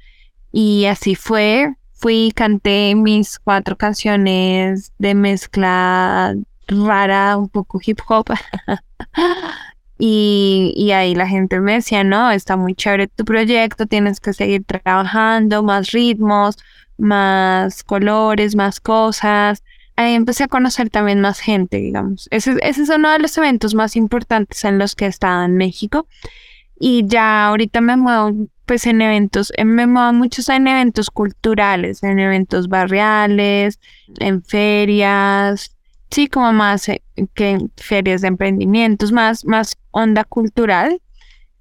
Y 0.52 0.84
así 0.84 1.14
fue, 1.14 1.74
fui 1.92 2.26
y 2.26 2.32
canté 2.32 2.94
mis 2.94 3.38
cuatro 3.38 3.76
canciones 3.76 4.92
de 4.98 5.14
mezcla 5.14 6.34
rara, 6.68 7.36
un 7.36 7.48
poco 7.48 7.80
hip 7.84 7.98
hop. 8.06 8.26
y, 9.98 10.72
y 10.76 10.92
ahí 10.92 11.14
la 11.14 11.26
gente 11.26 11.60
me 11.60 11.74
decía, 11.74 12.04
no, 12.04 12.30
está 12.30 12.56
muy 12.56 12.74
chévere 12.74 13.08
tu 13.08 13.24
proyecto, 13.24 13.86
tienes 13.86 14.20
que 14.20 14.32
seguir 14.32 14.64
trabajando, 14.64 15.62
más 15.62 15.90
ritmos, 15.90 16.58
más 16.96 17.82
colores, 17.82 18.54
más 18.54 18.78
cosas. 18.78 19.64
Ahí 19.96 20.14
empecé 20.14 20.44
a 20.44 20.48
conocer 20.48 20.90
también 20.90 21.20
más 21.20 21.40
gente, 21.40 21.76
digamos. 21.78 22.28
Ese, 22.30 22.56
ese 22.62 22.82
es 22.82 22.88
uno 22.88 23.10
de 23.10 23.18
los 23.18 23.36
eventos 23.36 23.74
más 23.74 23.94
importantes 23.96 24.64
en 24.64 24.78
los 24.78 24.94
que 24.94 25.04
he 25.04 25.08
estado 25.08 25.44
en 25.44 25.56
México. 25.56 26.06
Y 26.78 27.06
ya 27.06 27.46
ahorita 27.46 27.80
me 27.80 27.96
muevo 27.96 28.48
pues 28.66 28.86
en 28.86 29.02
eventos, 29.02 29.52
eh, 29.56 29.64
me 29.64 29.86
muevo 29.86 30.12
muchos 30.12 30.48
en 30.48 30.66
eventos 30.66 31.10
culturales, 31.10 32.02
en 32.02 32.18
eventos 32.18 32.68
barriales, 32.68 33.78
en 34.18 34.42
ferias, 34.42 35.76
sí, 36.10 36.28
como 36.28 36.52
más 36.52 36.88
eh, 36.88 37.02
que 37.34 37.58
ferias 37.76 38.22
de 38.22 38.28
emprendimientos, 38.28 39.12
más, 39.12 39.44
más 39.44 39.76
onda 39.90 40.24
cultural. 40.24 41.00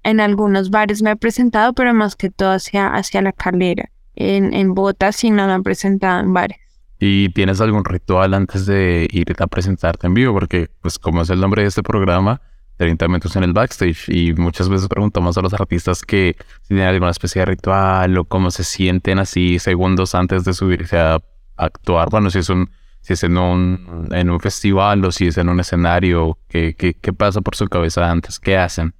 En 0.04 0.20
algunos 0.20 0.70
bares 0.70 1.02
me 1.02 1.12
he 1.12 1.16
presentado, 1.16 1.74
pero 1.74 1.94
más 1.94 2.16
que 2.16 2.30
todo 2.30 2.52
hacia, 2.52 2.88
hacia 2.88 3.22
la 3.22 3.32
calera. 3.32 3.90
En, 4.14 4.52
en 4.54 4.74
botas 4.74 5.16
sí 5.16 5.30
no 5.30 5.46
me 5.46 5.52
han 5.52 5.62
presentado 5.62 6.20
en 6.20 6.32
bares. 6.32 6.58
¿Y 7.04 7.30
tienes 7.30 7.60
algún 7.60 7.84
ritual 7.84 8.32
antes 8.32 8.64
de 8.64 9.08
ir 9.10 9.34
a 9.36 9.48
presentarte 9.48 10.06
en 10.06 10.14
vivo? 10.14 10.32
Porque, 10.34 10.70
pues, 10.80 11.00
como 11.00 11.22
es 11.22 11.30
el 11.30 11.40
nombre 11.40 11.62
de 11.62 11.68
este 11.68 11.82
programa, 11.82 12.40
30 12.76 13.08
minutos 13.08 13.34
en 13.34 13.42
el 13.42 13.52
backstage. 13.52 14.08
Y 14.08 14.34
muchas 14.34 14.68
veces 14.68 14.86
preguntamos 14.86 15.36
a 15.36 15.40
los 15.40 15.52
artistas 15.52 16.02
que 16.02 16.36
si 16.60 16.68
tienen 16.68 16.86
alguna 16.86 17.10
especie 17.10 17.40
de 17.40 17.46
ritual 17.46 18.16
o 18.18 18.24
cómo 18.24 18.52
se 18.52 18.62
sienten 18.62 19.18
así 19.18 19.58
segundos 19.58 20.14
antes 20.14 20.44
de 20.44 20.54
subirse 20.54 20.96
a 20.96 21.18
actuar. 21.56 22.08
Bueno, 22.08 22.30
si 22.30 22.38
es 22.38 22.48
un, 22.48 22.70
si 23.00 23.14
es 23.14 23.24
en 23.24 23.36
un, 23.36 24.06
en 24.12 24.30
un 24.30 24.38
festival 24.38 25.04
o 25.04 25.10
si 25.10 25.26
es 25.26 25.38
en 25.38 25.48
un 25.48 25.58
escenario, 25.58 26.38
¿qué, 26.48 26.76
qué, 26.78 26.94
qué 26.94 27.12
pasa 27.12 27.40
por 27.40 27.56
su 27.56 27.66
cabeza 27.66 28.08
antes? 28.08 28.38
¿Qué 28.38 28.56
hacen? 28.56 28.94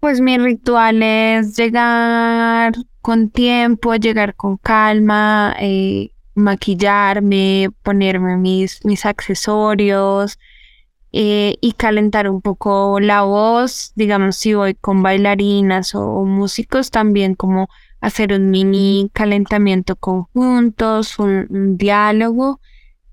Pues 0.00 0.20
mi 0.20 0.36
ritual 0.36 1.00
es 1.00 1.56
llegar 1.56 2.74
con 3.02 3.30
tiempo, 3.30 3.94
llegar 3.94 4.34
con 4.34 4.56
calma, 4.56 5.54
eh, 5.60 6.10
maquillarme, 6.36 7.70
ponerme 7.82 8.36
mis, 8.36 8.84
mis 8.84 9.06
accesorios 9.06 10.38
eh, 11.12 11.56
y 11.60 11.72
calentar 11.72 12.28
un 12.28 12.42
poco 12.42 13.00
la 13.00 13.22
voz, 13.22 13.92
digamos, 13.96 14.36
si 14.36 14.54
voy 14.54 14.74
con 14.74 15.02
bailarinas 15.02 15.94
o, 15.94 16.24
músicos, 16.24 16.90
también 16.90 17.34
como 17.34 17.68
hacer 18.00 18.32
un 18.32 18.50
mini 18.50 19.10
calentamiento 19.12 19.96
conjuntos, 19.96 21.18
un, 21.18 21.46
un 21.48 21.76
diálogo 21.78 22.60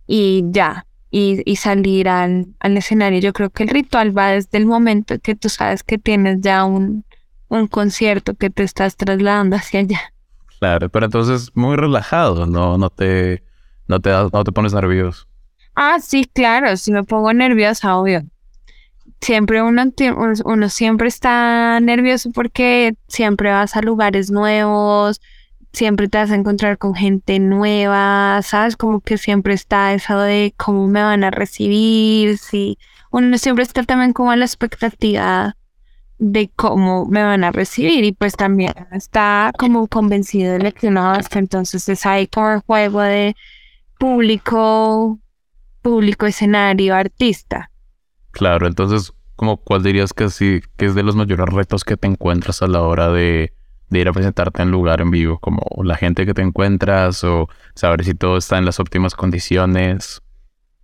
y 0.06 0.44
ya, 0.50 0.86
y, 1.10 1.42
y 1.46 1.56
salir 1.56 2.10
al, 2.10 2.48
al 2.60 2.78
escenario. 2.78 3.20
Yo 3.20 3.34
creo 3.34 3.50
que 3.50 3.64
el 3.64 3.70
ritual 3.70 4.16
va 4.16 4.32
desde 4.32 4.58
el 4.58 4.66
momento 4.66 5.18
que 5.20 5.36
tú 5.36 5.48
sabes 5.48 5.84
que 5.84 5.98
tienes 5.98 6.42
ya 6.42 6.66
un, 6.66 7.06
un 7.48 7.68
concierto 7.68 8.34
que 8.36 8.50
te 8.50 8.64
estás 8.64 8.98
trasladando 8.98 9.56
hacia 9.56 9.80
allá. 9.80 10.13
Claro, 10.64 10.88
pero 10.88 11.08
entonces 11.08 11.52
muy 11.56 11.76
relajado, 11.76 12.46
no, 12.46 12.78
no 12.78 12.90
te, 12.90 13.44
no 13.90 14.00
te, 14.00 14.12
no 14.12 14.44
te 14.46 14.52
pones 14.54 14.74
nervioso. 14.74 15.28
Ah, 15.76 16.00
sí, 16.00 16.24
claro, 16.24 16.78
si 16.78 16.94
me 16.94 17.04
pongo 17.04 17.34
nerviosa, 17.34 17.98
obvio. 17.98 18.24
Siempre 19.20 19.62
uno 19.62 19.84
uno 20.46 20.70
siempre 20.70 21.10
está 21.10 21.82
nervioso 21.82 22.32
porque 22.32 22.96
siempre 23.10 23.52
vas 23.52 23.76
a 23.76 23.82
lugares 23.82 24.32
nuevos, 24.32 25.20
siempre 25.74 26.08
te 26.08 26.20
vas 26.20 26.32
a 26.32 26.36
encontrar 26.36 26.78
con 26.78 26.96
gente 26.96 27.40
nueva, 27.40 28.40
¿sabes? 28.42 28.78
Como 28.78 29.02
que 29.02 29.18
siempre 29.18 29.54
está 29.54 29.94
eso 29.94 30.18
de 30.18 30.54
cómo 30.56 30.88
me 30.88 31.04
van 31.04 31.26
a 31.26 31.30
recibir, 31.30 32.38
sí. 32.38 32.78
Uno 33.12 33.38
siempre 33.38 33.64
está 33.66 33.84
también 33.84 34.14
como 34.14 34.32
a 34.32 34.38
la 34.38 34.46
expectativa 34.46 35.58
de 36.24 36.50
cómo 36.56 37.06
me 37.06 37.22
van 37.22 37.44
a 37.44 37.52
recibir 37.52 38.06
y 38.06 38.14
pues 38.14 38.36
también 38.36 38.74
está 38.92 39.52
como 39.58 39.88
convencido 39.88 40.58
de 40.58 40.72
que 40.72 40.88
uno 40.88 41.12
hace, 41.12 41.40
entonces 41.40 41.88
es 41.90 42.06
ahí 42.06 42.28
como 42.28 42.52
el 42.52 42.60
juego 42.62 43.02
de 43.02 43.36
público, 44.00 45.20
público, 45.82 46.26
escenario, 46.26 46.96
artista. 46.96 47.70
Claro, 48.32 48.68
entonces, 48.68 49.14
como 49.36 49.58
cuál 49.58 49.84
dirías 49.84 50.14
que 50.14 50.30
sí, 50.30 50.62
que 50.78 50.86
es 50.86 50.96
de 50.96 51.04
los 51.04 51.18
mayores 51.18 51.46
retos 51.48 51.84
que 51.84 51.98
te 51.98 52.08
encuentras 52.08 52.62
a 52.62 52.68
la 52.68 52.82
hora 52.82 53.10
de, 53.10 53.54
de 53.90 54.00
ir 54.00 54.08
a 54.08 54.14
presentarte 54.14 54.62
en 54.62 54.72
lugar 54.72 55.02
en 55.02 55.12
vivo? 55.12 55.40
Como 55.40 55.62
la 55.84 55.98
gente 55.98 56.26
que 56.26 56.34
te 56.34 56.42
encuentras 56.42 57.24
o 57.26 57.50
saber 57.76 58.06
si 58.06 58.14
todo 58.14 58.38
está 58.38 58.58
en 58.58 58.66
las 58.66 58.80
óptimas 58.80 59.14
condiciones. 59.14 60.22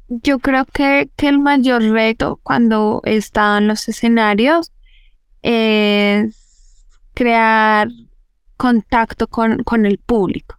Yo 0.10 0.39
creo 0.39 0.65
que, 0.65 1.10
que 1.15 1.29
el 1.29 1.39
mayor 1.39 1.81
reto 1.84 2.39
cuando 2.43 3.01
estado 3.05 3.58
en 3.60 3.67
los 3.67 3.88
escenarios 3.88 4.74
es 5.41 6.36
crear 7.13 7.89
contacto 8.58 9.27
con, 9.27 9.63
con 9.63 9.86
el 9.86 9.98
público, 9.98 10.58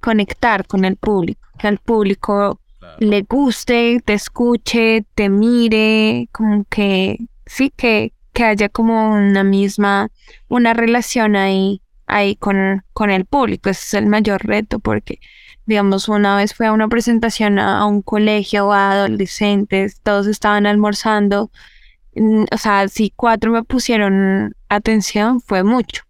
conectar 0.00 0.66
con 0.66 0.84
el 0.84 0.96
público, 0.96 1.48
que 1.58 1.68
al 1.68 1.78
público 1.78 2.60
le 2.98 3.22
guste, 3.22 4.00
te 4.04 4.14
escuche, 4.14 5.04
te 5.14 5.28
mire, 5.28 6.28
como 6.32 6.64
que 6.68 7.18
sí, 7.46 7.72
que, 7.76 8.12
que 8.32 8.44
haya 8.44 8.68
como 8.68 9.14
una 9.14 9.44
misma, 9.44 10.10
una 10.48 10.74
relación 10.74 11.36
ahí, 11.36 11.82
ahí 12.06 12.36
con, 12.36 12.82
con 12.92 13.10
el 13.10 13.24
público. 13.24 13.70
Ese 13.70 13.82
es 13.86 13.94
el 13.94 14.06
mayor 14.06 14.44
reto 14.46 14.78
porque, 14.78 15.18
digamos, 15.66 16.08
una 16.08 16.36
vez 16.36 16.54
fui 16.54 16.66
a 16.66 16.72
una 16.72 16.88
presentación 16.88 17.58
a, 17.58 17.80
a 17.80 17.86
un 17.86 18.02
colegio 18.02 18.72
a 18.72 18.92
adolescentes, 18.92 20.00
todos 20.02 20.26
estaban 20.26 20.66
almorzando. 20.66 21.50
O 22.50 22.58
sea, 22.58 22.88
si 22.88 23.12
cuatro 23.14 23.50
me 23.52 23.62
pusieron 23.62 24.54
atención, 24.68 25.40
fue 25.40 25.64
mucho. 25.64 26.02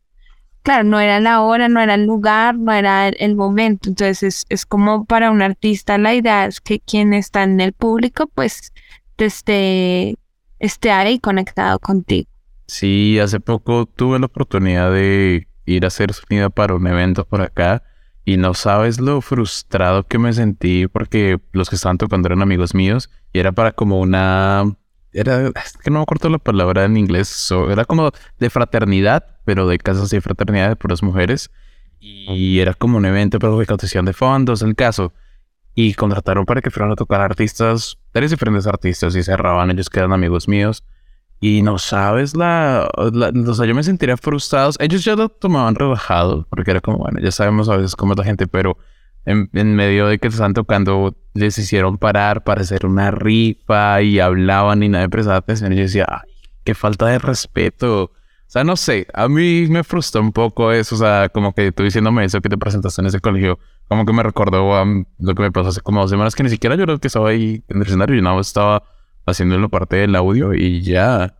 Claro, 0.62 0.84
no 0.84 0.99
era 0.99 1.20
la 1.20 1.42
hora, 1.42 1.68
no 1.68 1.80
era 1.80 1.94
el 1.94 2.06
lugar, 2.06 2.56
no 2.56 2.73
era 2.73 3.08
el, 3.08 3.37
momento. 3.37 3.90
Entonces 3.90 4.23
es, 4.23 4.44
es 4.49 4.64
como 4.64 5.04
para 5.04 5.30
un 5.30 5.42
artista 5.42 5.99
la 5.99 6.14
idea 6.14 6.46
es 6.46 6.61
que 6.61 6.80
quien 6.80 7.12
está 7.12 7.42
en 7.42 7.61
el 7.61 7.75
público 7.75 8.26
pues 8.34 8.73
esté, 9.18 10.16
esté 10.58 10.90
ahí 10.90 11.18
conectado 11.18 11.78
contigo. 11.78 12.28
Sí, 12.66 13.18
hace 13.18 13.40
poco 13.40 13.87
tuve 13.87 14.18
la 14.18 14.26
oportunidad 14.26 14.90
de 14.90 15.46
ir 15.66 15.84
a 15.84 15.88
hacer 15.88 16.12
sonido 16.12 16.50
para 16.50 16.75
un 16.75 16.87
evento 16.87 17.26
por 17.26 17.42
acá 17.42 17.82
y 18.25 18.37
no 18.37 18.54
sabes 18.54 19.00
lo 19.00 19.20
frustrado 19.20 20.06
que 20.06 20.18
me 20.18 20.32
sentí 20.32 20.87
porque 20.88 21.38
los 21.52 21.68
que 21.68 21.76
estaban 21.76 21.99
tocando 21.99 22.28
eran 22.28 22.42
amigos 22.42 22.75
míos 22.75 23.11
y 23.32 23.38
era 23.38 23.52
para 23.52 23.73
como 23.73 24.00
una... 24.00 24.64
Era, 25.14 25.47
es 25.49 25.76
que 25.83 25.90
no 25.90 26.00
me 26.00 26.02
acuerdo 26.02 26.28
la 26.28 26.38
palabra 26.38 26.85
en 26.85 26.97
inglés, 26.97 27.28
so- 27.28 27.71
era 27.71 27.85
como 27.85 28.11
de 28.38 28.50
fraternidad, 28.50 29.25
pero 29.44 29.66
de 29.68 29.78
casas 29.78 30.11
de 30.11 30.21
fraternidad 30.21 30.68
de 30.71 30.76
puras 30.76 31.02
mujeres 31.02 31.50
y 32.35 32.59
era 32.61 32.75
como 32.75 32.99
un 32.99 33.06
evento 33.06 33.38
para 33.38 33.56
recaudación 33.56 34.04
de 34.04 34.12
fondos, 34.12 34.61
el 34.62 34.75
caso. 34.75 35.12
Y 35.76 35.94
contrataron 35.94 36.44
para 36.44 36.61
que 36.61 36.71
fueran 36.71 36.92
a 36.92 36.97
tocar 36.97 37.21
artistas, 37.21 37.97
tres 38.12 38.30
diferentes 38.30 38.66
artistas 38.66 39.16
y 39.16 39.23
cerraban, 39.23 39.71
ellos 39.71 39.88
que 39.90 40.00
eran 40.00 40.12
amigos 40.12 40.47
míos. 40.49 40.85
Y 41.40 41.62
no 41.62 41.78
sabes 41.78 42.37
la, 42.37 42.88
la- 43.12 43.33
O 43.50 43.54
sea, 43.54 43.66
yo 43.66 43.75
me 43.75 43.83
sentiría 43.83 44.16
frustrado. 44.16 44.71
Ellos 44.78 45.04
ya 45.04 45.16
lo 45.16 45.28
tomaban 45.28 45.75
relajado, 45.75 46.47
porque 46.50 46.71
era 46.73 46.80
como, 46.80 46.99
bueno, 46.99 47.21
ya 47.21 47.30
sabemos 47.33 47.68
a 47.68 47.76
veces 47.76 47.97
cómo 47.97 48.12
es 48.12 48.18
la 48.18 48.25
gente, 48.25 48.47
pero 48.47 48.76
en, 49.25 49.49
en 49.52 49.75
medio 49.75 50.07
de 50.07 50.19
que 50.19 50.28
están 50.28 50.54
tocando, 50.54 51.16
les 51.35 51.59
hicieron 51.59 51.99
parar 51.99 52.45
para 52.45 52.62
hacer 52.62 52.87
una 52.87 53.11
rifa 53.11 54.02
y 54.02 54.21
hablaban 54.21 54.83
y 54.83 54.88
nadie 54.88 55.09
prestaba 55.09 55.38
atención. 55.38 55.73
Y 55.73 55.76
yo 55.76 55.83
decía, 55.83 56.07
ay, 56.09 56.31
qué 56.64 56.75
falta 56.75 57.07
de 57.07 57.19
respeto. 57.19 58.04
O 58.04 58.11
sea, 58.54 58.64
no 58.64 58.76
sé, 58.76 59.07
a 59.14 59.28
mí 59.28 59.66
me 59.69 59.83
frustró 59.83 60.21
un 60.21 60.33
poco 60.33 60.73
eso. 60.73 60.95
O 60.95 60.99
sea, 60.99 61.28
como 61.28 61.54
que 61.54 61.73
tú 61.73 61.83
diciéndome 61.83 62.25
eso 62.25 62.40
que 62.40 62.49
te 62.49 62.59
presentaste 62.59 63.00
en 63.00 63.07
ese 63.07 63.21
colegio, 63.21 63.59
como 63.88 64.04
que 64.07 64.12
me 64.12 64.23
recordó 64.23 64.75
a 64.75 64.85
lo 64.85 65.35
que 65.35 65.43
me 65.43 65.52
pasó 65.52 65.71
hace 65.71 65.81
como 65.81 66.00
dos 66.00 66.11
semanas, 66.11 66.35
que 66.35 66.43
ni 66.43 66.50
siquiera 66.50 66.76
yo 66.76 66.85
era 66.85 66.99
que 66.99 67.09
estaba 67.09 67.31
ahí 67.31 67.62
en 67.69 67.76
el 67.78 67.83
escenario, 67.83 68.16
yo 68.16 68.23
nada 68.23 68.37
más 68.37 68.49
estaba 68.49 68.83
haciendo 69.26 69.59
la 69.59 69.69
parte 69.69 69.97
del 69.97 70.14
audio 70.14 70.54
y 70.54 70.83
ya. 70.83 71.35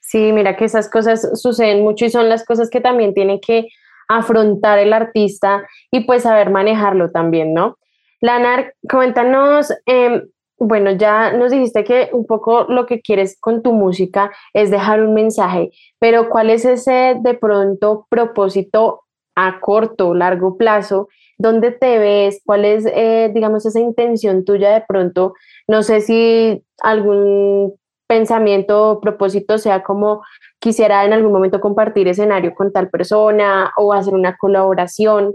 Sí, 0.00 0.32
mira 0.32 0.56
que 0.56 0.64
esas 0.64 0.88
cosas 0.88 1.28
suceden 1.40 1.82
mucho 1.82 2.04
y 2.04 2.10
son 2.10 2.28
las 2.28 2.44
cosas 2.44 2.70
que 2.70 2.80
también 2.80 3.12
tiene 3.12 3.40
que 3.40 3.68
afrontar 4.08 4.78
el 4.78 4.92
artista 4.92 5.66
y 5.90 6.00
pues 6.04 6.22
saber 6.22 6.50
manejarlo 6.50 7.10
también, 7.10 7.54
¿no? 7.54 7.76
Lanar, 8.20 8.74
coméntanos, 8.88 9.72
em, 9.86 10.22
bueno, 10.58 10.90
ya 10.92 11.32
nos 11.32 11.50
dijiste 11.50 11.84
que 11.84 12.08
un 12.12 12.26
poco 12.26 12.64
lo 12.68 12.86
que 12.86 13.00
quieres 13.00 13.38
con 13.40 13.62
tu 13.62 13.72
música 13.72 14.30
es 14.54 14.70
dejar 14.70 15.02
un 15.02 15.12
mensaje, 15.14 15.70
pero 15.98 16.28
¿cuál 16.30 16.50
es 16.50 16.64
ese 16.64 17.16
de 17.20 17.34
pronto 17.34 18.06
propósito 18.08 19.02
a 19.34 19.60
corto 19.60 20.14
largo 20.14 20.56
plazo 20.56 21.08
¿Dónde 21.38 21.70
te 21.70 21.98
ves? 21.98 22.40
¿Cuál 22.44 22.64
es, 22.64 22.86
eh, 22.86 23.30
digamos, 23.34 23.66
esa 23.66 23.80
intención 23.80 24.44
tuya 24.44 24.72
de 24.72 24.84
pronto? 24.86 25.34
No 25.68 25.82
sé 25.82 26.00
si 26.00 26.62
algún 26.82 27.74
pensamiento 28.06 28.90
o 28.90 29.00
propósito 29.00 29.58
sea 29.58 29.82
como 29.82 30.22
quisiera 30.66 31.04
en 31.04 31.12
algún 31.12 31.30
momento 31.30 31.60
compartir 31.60 32.08
escenario 32.08 32.52
con 32.52 32.72
tal 32.72 32.90
persona 32.90 33.70
o 33.76 33.92
hacer 33.92 34.14
una 34.14 34.36
colaboración. 34.36 35.32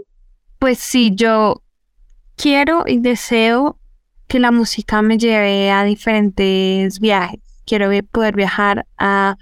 Pues 0.58 0.78
sí, 0.78 1.14
yo 1.14 1.62
quiero 2.36 2.84
y 2.86 2.98
deseo 2.98 3.78
que 4.28 4.38
la 4.38 4.50
música 4.50 5.00
me 5.00 5.16
lleve 5.16 5.70
a 5.70 5.84
diferentes 5.84 7.00
viajes. 7.00 7.40
Quiero 7.64 7.88
poder 8.10 8.36
viajar 8.36 8.84
a, 8.98 9.38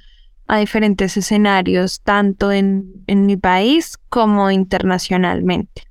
a 0.47 0.59
diferentes 0.59 1.16
escenarios, 1.16 2.02
tanto 2.02 2.52
en, 2.52 3.02
en 3.09 3.26
mi 3.26 3.37
país 3.37 3.99
como 4.09 4.49
internacionalmente. 4.52 5.82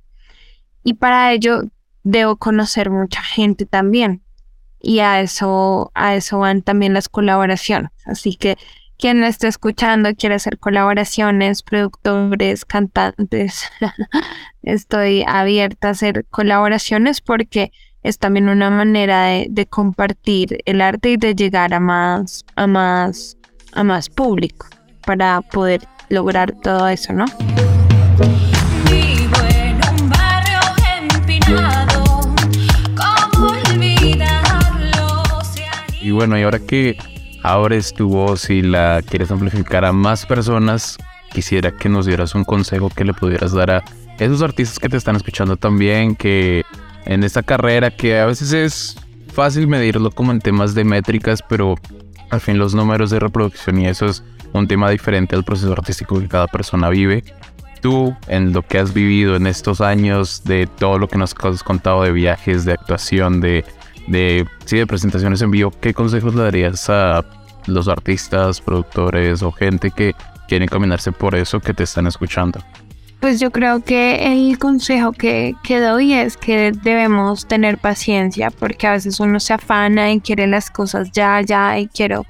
Y 0.82 0.94
para 0.94 1.30
ello 1.34 1.60
debo 2.04 2.36
conocer 2.36 2.88
mucha 2.88 3.20
gente 3.20 3.66
también. 3.66 4.22
Y 4.80 5.00
a 5.00 5.20
eso, 5.20 5.90
a 5.92 6.14
eso 6.14 6.38
van 6.38 6.62
también 6.62 6.94
las 6.94 7.10
colaboraciones. 7.10 7.90
Así 8.06 8.34
que 8.34 8.56
quien 9.00 9.20
me 9.20 9.28
esté 9.28 9.48
escuchando 9.48 10.14
quiere 10.14 10.34
hacer 10.34 10.58
colaboraciones, 10.58 11.62
productores, 11.62 12.66
cantantes, 12.66 13.64
estoy 14.62 15.24
abierta 15.26 15.88
a 15.88 15.92
hacer 15.92 16.26
colaboraciones 16.26 17.22
porque 17.22 17.72
es 18.02 18.18
también 18.18 18.50
una 18.50 18.68
manera 18.68 19.24
de, 19.24 19.46
de 19.48 19.66
compartir 19.66 20.58
el 20.66 20.82
arte 20.82 21.12
y 21.12 21.16
de 21.16 21.34
llegar 21.34 21.72
a 21.72 21.80
más, 21.80 22.44
a 22.56 22.66
más, 22.66 23.38
a 23.72 23.82
más 23.84 24.10
público 24.10 24.66
para 25.06 25.40
poder 25.40 25.80
lograr 26.10 26.52
todo 26.62 26.86
eso, 26.86 27.14
¿no? 27.14 27.24
Vivo 28.90 29.36
en 29.48 29.76
un 29.76 30.10
barrio 30.10 30.60
empinado. 31.00 32.04
Y 36.02 36.10
bueno, 36.12 36.38
y 36.38 36.42
ahora 36.42 36.58
que 36.58 36.96
abres 37.42 37.92
tu 37.92 38.08
voz 38.08 38.50
y 38.50 38.62
la 38.62 39.02
quieres 39.02 39.30
amplificar 39.30 39.84
a 39.84 39.92
más 39.92 40.26
personas, 40.26 40.98
quisiera 41.32 41.70
que 41.72 41.88
nos 41.88 42.06
dieras 42.06 42.34
un 42.34 42.44
consejo 42.44 42.90
que 42.90 43.04
le 43.04 43.14
pudieras 43.14 43.52
dar 43.52 43.70
a 43.70 43.84
esos 44.18 44.42
artistas 44.42 44.78
que 44.78 44.88
te 44.88 44.96
están 44.96 45.16
escuchando 45.16 45.56
también, 45.56 46.14
que 46.14 46.62
en 47.06 47.24
esta 47.24 47.42
carrera 47.42 47.90
que 47.90 48.18
a 48.18 48.26
veces 48.26 48.52
es 48.52 48.96
fácil 49.32 49.66
medirlo 49.66 50.10
como 50.10 50.32
en 50.32 50.40
temas 50.40 50.74
de 50.74 50.84
métricas, 50.84 51.40
pero 51.48 51.76
al 52.30 52.40
fin 52.40 52.58
los 52.58 52.74
números 52.74 53.10
de 53.10 53.18
reproducción 53.18 53.80
y 53.80 53.86
eso 53.86 54.06
es 54.06 54.22
un 54.52 54.68
tema 54.68 54.90
diferente 54.90 55.36
al 55.36 55.44
proceso 55.44 55.72
artístico 55.72 56.18
que 56.20 56.28
cada 56.28 56.46
persona 56.46 56.88
vive. 56.88 57.24
Tú, 57.80 58.14
en 58.28 58.52
lo 58.52 58.60
que 58.60 58.78
has 58.78 58.92
vivido 58.92 59.36
en 59.36 59.46
estos 59.46 59.80
años, 59.80 60.44
de 60.44 60.66
todo 60.66 60.98
lo 60.98 61.08
que 61.08 61.16
nos 61.16 61.34
has 61.42 61.62
contado 61.62 62.02
de 62.02 62.12
viajes, 62.12 62.66
de 62.66 62.72
actuación, 62.72 63.40
de, 63.40 63.64
de, 64.06 64.46
sí, 64.64 64.78
de 64.78 64.86
presentaciones 64.86 65.40
en 65.42 65.50
vivo, 65.50 65.72
¿qué 65.80 65.94
consejos 65.94 66.34
le 66.34 66.42
darías 66.42 66.88
a 66.90 67.24
los 67.66 67.88
artistas, 67.88 68.60
productores 68.60 69.42
o 69.42 69.52
gente 69.52 69.90
que 69.90 70.14
quieren 70.48 70.68
caminarse 70.68 71.12
por 71.12 71.34
eso 71.34 71.60
que 71.60 71.74
te 71.74 71.84
están 71.84 72.06
escuchando? 72.06 72.60
Pues 73.20 73.38
yo 73.38 73.50
creo 73.50 73.84
que 73.84 74.32
el 74.32 74.58
consejo 74.58 75.12
que, 75.12 75.54
que 75.62 75.78
doy 75.78 76.14
es 76.14 76.38
que 76.38 76.72
debemos 76.72 77.46
tener 77.46 77.76
paciencia 77.76 78.50
porque 78.50 78.86
a 78.86 78.92
veces 78.92 79.20
uno 79.20 79.38
se 79.40 79.52
afana 79.52 80.10
y 80.10 80.20
quiere 80.20 80.46
las 80.46 80.70
cosas 80.70 81.12
ya, 81.12 81.40
ya, 81.42 81.78
y 81.78 81.86
quiero 81.88 82.24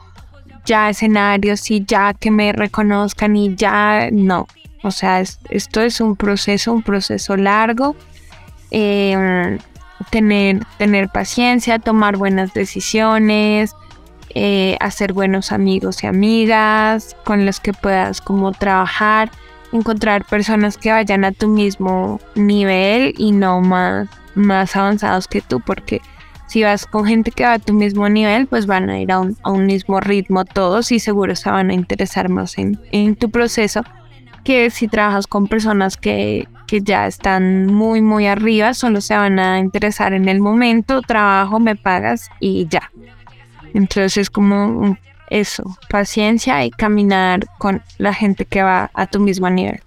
ya 0.67 0.91
escenarios 0.91 1.71
y 1.71 1.85
ya 1.87 2.13
que 2.13 2.31
me 2.33 2.53
reconozcan 2.53 3.37
y 3.37 3.55
ya 3.55 4.09
no. 4.11 4.49
O 4.83 4.91
sea, 4.91 5.21
es- 5.21 5.39
esto 5.49 5.81
es 5.81 6.01
un 6.01 6.17
proceso, 6.17 6.73
un 6.73 6.83
proceso 6.83 7.37
largo. 7.37 7.95
Eh, 8.73 9.59
tener, 10.11 10.65
tener 10.79 11.09
paciencia, 11.09 11.79
tomar 11.79 12.17
buenas 12.17 12.55
decisiones, 12.55 13.75
eh, 14.35 14.77
hacer 14.81 15.13
buenos 15.13 15.53
amigos 15.53 16.03
y 16.05 16.07
amigas 16.07 17.17
con 17.25 17.47
los 17.47 17.61
que 17.61 17.73
puedas 17.73 18.21
como 18.21 18.53
trabajar 18.53 19.31
encontrar 19.73 20.25
personas 20.25 20.77
que 20.77 20.91
vayan 20.91 21.25
a 21.25 21.33
tu 21.33 21.49
mismo 21.49 22.21
nivel 22.35 23.15
y 23.19 23.33
no 23.33 23.61
más, 23.61 24.09
más 24.35 24.75
avanzados 24.77 25.29
que 25.29 25.41
tú, 25.41 25.61
porque 25.61 26.01
si 26.47 26.63
vas 26.65 26.87
con 26.87 27.05
gente 27.05 27.31
que 27.31 27.45
va 27.45 27.55
a 27.55 27.59
tu 27.59 27.73
mismo 27.73 28.09
nivel, 28.09 28.47
pues 28.47 28.67
van 28.67 28.91
a 28.91 29.01
ir 29.01 29.13
a 29.13 29.21
un, 29.21 29.37
a 29.43 29.51
un 29.51 29.67
mismo 29.67 30.01
ritmo 30.01 30.45
todos 30.45 30.91
y 30.91 30.99
seguro 30.99 31.37
se 31.37 31.51
van 31.51 31.71
a 31.71 31.75
interesar 31.75 32.29
más 32.29 32.59
en, 32.59 32.81
en 32.91 33.15
tu 33.15 33.31
proceso 33.31 33.85
que 34.43 34.71
si 34.71 34.89
trabajas 34.89 35.27
con 35.27 35.47
personas 35.47 35.97
que, 35.97 36.49
que 36.71 36.83
ya 36.83 37.09
están 37.09 37.67
muy, 37.67 38.01
muy 38.01 38.29
arriba, 38.29 38.75
solo 38.75 39.01
se 39.01 39.17
van 39.17 39.41
a 39.41 39.59
interesar 39.59 40.13
en 40.13 40.29
el 40.29 40.39
momento, 40.39 41.03
trabajo, 41.03 41.59
me 41.59 41.75
pagas 41.75 42.31
y 42.39 42.69
ya. 42.69 42.93
Entonces 43.75 44.17
es 44.19 44.31
como 44.31 44.97
eso, 45.31 45.65
paciencia 45.89 46.65
y 46.65 46.71
caminar 46.71 47.41
con 47.59 47.83
la 47.99 48.15
gente 48.15 48.45
que 48.45 48.63
va 48.63 48.89
a 48.95 49.09
tu 49.09 49.19
mismo 49.19 49.51
nivel. 49.51 49.81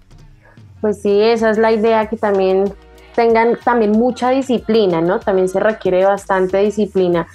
Pues 0.82 1.00
sí, 1.00 1.22
esa 1.22 1.48
es 1.48 1.56
la 1.56 1.72
idea, 1.72 2.06
que 2.10 2.18
también 2.18 2.70
tengan 3.14 3.56
también 3.64 3.92
mucha 3.92 4.28
disciplina, 4.28 5.00
¿no? 5.00 5.20
También 5.20 5.48
se 5.48 5.60
requiere 5.60 6.04
bastante 6.04 6.58
disciplina. 6.58 7.26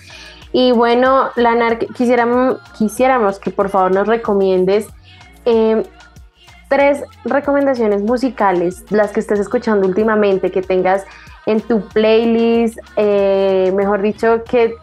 Y 0.51 0.73
bueno, 0.73 1.31
Lanar, 1.37 1.79
quisiéramos, 1.79 2.59
quisiéramos 2.77 3.39
que 3.39 3.49
por 3.49 3.69
favor 3.69 3.95
nos 3.95 4.07
recomiendes 4.07 4.85
eh, 5.45 5.81
tres 6.69 7.03
recomendaciones 7.25 8.01
musicales, 8.01 8.85
las 8.89 9.11
que 9.11 9.19
estés 9.19 9.39
escuchando 9.39 9.87
últimamente, 9.87 10.51
que 10.51 10.61
tengas 10.61 11.05
en 11.45 11.59
tu 11.61 11.81
playlist, 11.89 12.77
eh, 12.95 13.73
mejor 13.75 14.01
dicho, 14.01 14.43
que 14.43 14.75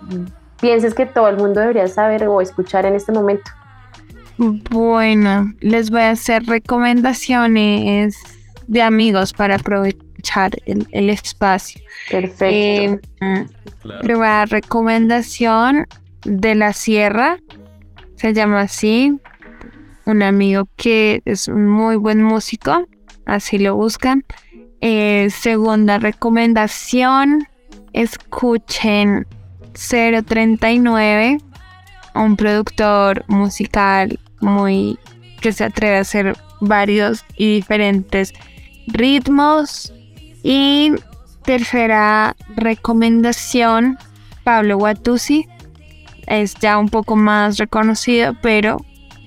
pienses 0.61 0.94
que 0.94 1.07
todo 1.07 1.29
el 1.29 1.37
mundo 1.37 1.61
debería 1.61 1.87
saber 1.87 2.27
o 2.27 2.40
escuchar 2.40 2.85
en 2.87 2.94
este 2.94 3.12
momento. 3.12 3.51
Bueno, 4.37 5.53
les 5.61 5.90
voy 5.90 6.03
a 6.03 6.11
hacer 6.11 6.44
recomendaciones 6.44 8.18
de 8.66 8.83
amigos 8.83 9.33
para 9.33 9.55
aprovechar 9.55 10.51
el, 10.66 10.87
el 10.90 11.09
espacio. 11.09 11.81
Perfecto. 12.11 12.44
Eh, 13.20 13.46
Primera 14.01 14.44
recomendación 14.46 15.87
de 16.25 16.55
la 16.57 16.72
sierra, 16.72 17.38
se 18.16 18.33
llama 18.33 18.62
así, 18.62 19.18
un 20.07 20.23
amigo 20.23 20.69
que 20.77 21.21
es 21.25 21.49
un 21.49 21.69
muy 21.69 21.97
buen 21.97 22.23
músico, 22.23 22.87
así 23.27 23.59
lo 23.59 23.77
buscan. 23.77 24.25
Eh, 24.81 25.29
segunda 25.31 25.99
recomendación, 25.99 27.47
escuchen 27.92 29.27
039, 29.75 31.38
un 32.14 32.37
productor 32.37 33.25
musical 33.29 34.19
muy 34.40 34.99
que 35.40 35.53
se 35.53 35.64
atreve 35.64 35.99
a 35.99 36.01
hacer 36.01 36.37
varios 36.61 37.25
y 37.37 37.57
diferentes 37.57 38.33
ritmos. 38.87 39.92
Y 40.42 40.92
tercera 41.42 42.37
recomendación, 42.55 43.99
Pablo 44.45 44.79
Guatusi. 44.79 45.47
Es 46.27 46.55
ya 46.55 46.79
un 46.79 46.88
poco 46.88 47.16
más 47.16 47.59
reconocido, 47.59 48.35
pero 48.42 48.79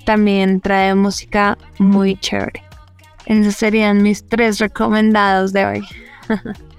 también 0.04 0.60
trae 0.60 0.94
música 0.94 1.56
muy 1.78 2.16
chévere. 2.16 2.62
Esos 3.26 3.54
serían 3.54 4.02
mis 4.02 4.26
tres 4.26 4.58
recomendados 4.58 5.52
de 5.52 5.66
hoy. 5.66 5.86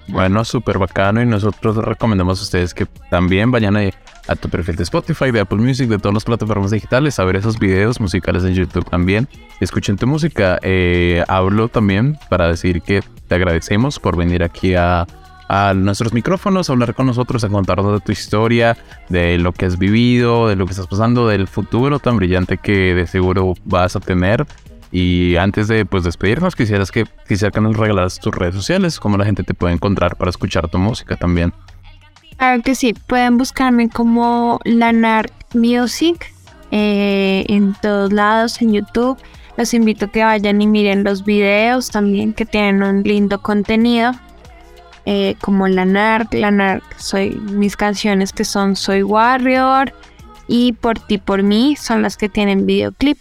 Bueno, 0.08 0.44
súper 0.44 0.78
bacano 0.78 1.22
y 1.22 1.26
nosotros 1.26 1.76
recomendamos 1.76 2.40
a 2.40 2.42
ustedes 2.42 2.74
que 2.74 2.86
también 3.08 3.50
vayan 3.50 3.76
a, 3.76 3.80
a 4.28 4.36
tu 4.36 4.48
perfil 4.48 4.76
de 4.76 4.82
Spotify, 4.82 5.30
de 5.30 5.40
Apple 5.40 5.58
Music, 5.58 5.88
de 5.88 5.98
todas 5.98 6.14
las 6.14 6.24
plataformas 6.24 6.70
digitales, 6.70 7.18
a 7.18 7.24
ver 7.24 7.36
esos 7.36 7.58
videos 7.58 8.00
musicales 8.00 8.44
en 8.44 8.54
YouTube 8.54 8.84
también. 8.90 9.28
Escuchen 9.60 9.96
tu 9.96 10.06
música. 10.06 10.58
Eh, 10.62 11.24
hablo 11.28 11.68
también 11.68 12.18
para 12.28 12.48
decir 12.48 12.82
que 12.82 13.02
te 13.28 13.34
agradecemos 13.34 13.98
por 13.98 14.16
venir 14.16 14.42
aquí 14.42 14.74
a, 14.74 15.06
a 15.52 15.74
nuestros 15.74 16.14
micrófonos, 16.14 16.70
a 16.70 16.72
hablar 16.72 16.94
con 16.94 17.04
nosotros, 17.04 17.44
a 17.44 17.48
contarnos 17.50 17.92
de 17.92 18.00
tu 18.00 18.10
historia, 18.10 18.74
de 19.10 19.36
lo 19.36 19.52
que 19.52 19.66
has 19.66 19.78
vivido, 19.78 20.48
de 20.48 20.56
lo 20.56 20.64
que 20.64 20.70
estás 20.70 20.86
pasando, 20.86 21.28
del 21.28 21.46
futuro 21.46 21.98
tan 21.98 22.16
brillante 22.16 22.56
que 22.56 22.94
de 22.94 23.06
seguro 23.06 23.52
vas 23.66 23.94
a 23.94 24.00
tener. 24.00 24.46
Y 24.90 25.36
antes 25.36 25.68
de 25.68 25.84
pues 25.84 26.04
despedirnos, 26.04 26.56
quisieras 26.56 26.90
que 26.90 27.04
quisiera 27.28 27.50
que 27.50 27.60
nos 27.60 27.76
regalaras 27.76 28.18
tus 28.18 28.34
redes 28.34 28.54
sociales, 28.54 28.98
cómo 28.98 29.18
la 29.18 29.26
gente 29.26 29.42
te 29.42 29.52
puede 29.52 29.74
encontrar 29.74 30.16
para 30.16 30.30
escuchar 30.30 30.70
tu 30.70 30.78
música 30.78 31.16
también. 31.16 31.52
Claro 32.38 32.62
que 32.62 32.74
sí, 32.74 32.94
pueden 32.94 33.36
buscarme 33.36 33.90
como 33.90 34.58
Lanart 34.64 35.34
Music 35.54 36.32
eh, 36.70 37.44
en 37.48 37.74
todos 37.82 38.10
lados, 38.10 38.62
en 38.62 38.72
YouTube. 38.72 39.18
Los 39.58 39.74
invito 39.74 40.06
a 40.06 40.08
que 40.08 40.24
vayan 40.24 40.62
y 40.62 40.66
miren 40.66 41.04
los 41.04 41.26
videos 41.26 41.90
también 41.90 42.32
que 42.32 42.46
tienen 42.46 42.82
un 42.82 43.02
lindo 43.02 43.42
contenido. 43.42 44.12
Eh, 45.06 45.34
como 45.40 45.66
Lanart, 45.68 46.32
Lanart, 46.34 46.82
soy 46.96 47.30
mis 47.30 47.76
canciones 47.76 48.32
que 48.32 48.44
son 48.44 48.76
Soy 48.76 49.02
Warrior 49.02 49.92
y 50.48 50.72
Por 50.74 50.98
ti 50.98 51.18
por 51.18 51.42
mí 51.42 51.76
son 51.76 52.02
las 52.02 52.16
que 52.16 52.28
tienen 52.28 52.66
videoclip. 52.66 53.18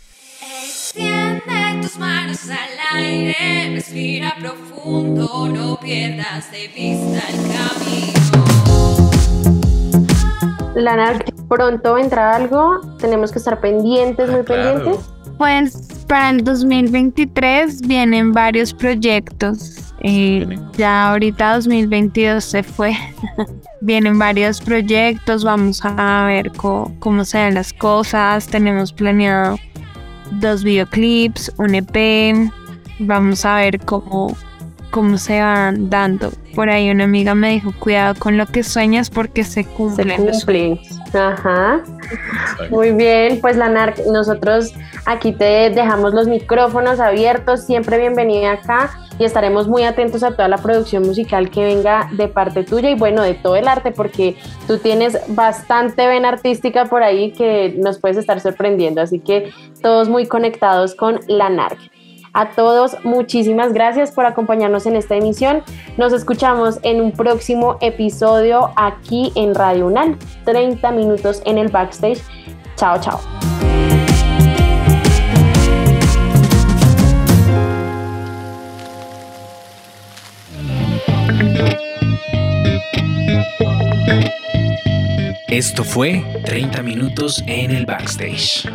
Extiende 0.64 1.80
tus 1.82 1.98
manos 1.98 2.40
al 2.50 2.98
aire, 2.98 3.72
respira 3.76 4.36
profundo, 4.40 5.48
no 5.48 5.80
pierdas 5.80 6.52
de 6.52 6.68
vista 6.68 7.22
el 7.30 7.38
camino. 7.38 8.12
Lana, 10.76 11.20
pronto 11.48 11.94
vendrá 11.96 12.36
algo, 12.36 12.82
tenemos 13.00 13.32
que 13.32 13.40
estar 13.40 13.60
pendientes, 13.62 14.30
muy 14.30 14.44
Claro. 14.44 14.74
pendientes. 14.76 15.06
Pues 15.38 15.88
para 16.12 16.32
el 16.32 16.44
2023 16.44 17.88
vienen 17.88 18.34
varios 18.34 18.74
proyectos. 18.74 19.94
Eh, 20.02 20.46
ya 20.76 21.10
ahorita 21.10 21.54
2022 21.54 22.44
se 22.44 22.64
fue. 22.64 22.94
vienen 23.82 24.20
varios 24.20 24.60
proyectos, 24.60 25.46
vamos 25.46 25.80
a 25.86 26.26
ver 26.26 26.52
cómo 26.52 27.24
se 27.24 27.38
dan 27.38 27.54
las 27.54 27.72
cosas. 27.72 28.46
Tenemos 28.46 28.92
planeado 28.92 29.58
dos 30.32 30.66
videoclips, 30.66 31.50
un 31.58 31.76
EP. 31.76 32.52
Vamos 33.00 33.46
a 33.46 33.56
ver 33.56 33.80
cómo, 33.80 34.36
cómo 34.92 35.18
se 35.18 35.42
van 35.42 35.90
dando. 35.90 36.32
Por 36.54 36.70
ahí 36.70 36.92
una 36.92 37.06
amiga 37.06 37.34
me 37.34 37.50
dijo, 37.52 37.74
cuidado 37.80 38.14
con 38.20 38.38
lo 38.38 38.46
que 38.46 38.64
sueñas 38.64 39.10
porque 39.10 39.44
se 39.44 39.64
Se 39.64 39.66
cumplen. 39.66 40.26
los 40.26 40.46
cumplen. 40.46 40.80
Ajá. 41.14 41.82
Muy 42.70 42.92
bien, 42.92 43.40
pues 43.42 43.58
Lanar, 43.58 43.96
nosotros 44.12 44.74
aquí 45.06 45.32
te 45.32 45.70
dejamos 45.72 46.14
los 46.14 46.28
micrófonos 46.28 47.00
abiertos, 47.00 47.66
siempre 47.66 47.98
bienvenida 47.98 48.54
acá 48.54 48.92
y 49.20 49.26
estaremos 49.26 49.68
muy 49.68 49.84
atentos 49.84 50.24
a 50.24 50.32
toda 50.32 50.48
la 50.48 50.58
producción 50.58 51.04
musical 51.04 51.50
que 51.50 51.64
venga 51.64 52.10
de 52.14 52.28
parte 52.28 52.64
tuya 52.64 52.90
y 52.90 52.96
bueno, 52.96 53.22
de 53.24 53.34
todo 53.34 53.56
el 53.56 53.68
arte, 53.68 53.92
porque 53.92 54.36
tú 54.68 54.78
tienes 54.78 55.18
bastante 55.28 56.08
vena 56.08 56.30
artística 56.30 56.86
por 56.86 57.04
ahí 57.04 57.32
que 57.34 57.76
nos 57.78 58.00
puedes 58.00 58.18
estar 58.18 58.40
sorprendiendo, 58.40 59.02
así 59.02 59.20
que 59.20 59.52
todos 59.82 60.10
muy 60.10 60.28
conectados 60.28 60.96
con 60.96 61.20
Lanar. 61.28 61.78
A 62.34 62.52
todos, 62.52 62.98
muchísimas 63.04 63.74
gracias 63.74 64.12
por 64.12 64.26
acompañarnos 64.26 64.86
en 64.86 64.96
esta 64.96 65.16
emisión. 65.16 65.64
Nos 65.98 66.14
escuchamos 66.14 66.80
en 66.84 67.02
un 67.02 67.12
próximo 67.12 67.78
episodio 67.82 68.72
aquí 68.78 69.34
en 69.36 69.54
Radio 69.54 69.88
Unal. 69.88 70.18
30 70.46 70.92
minutos 70.92 71.42
en 71.46 71.58
el 71.58 71.68
backstage. 71.68 72.22
Chao, 72.78 73.00
chao. 73.02 73.20
Esto 85.50 85.84
fue 85.84 86.24
30 86.46 86.82
minutos 86.82 87.44
en 87.46 87.72
el 87.72 87.86
backstage. 87.86 88.70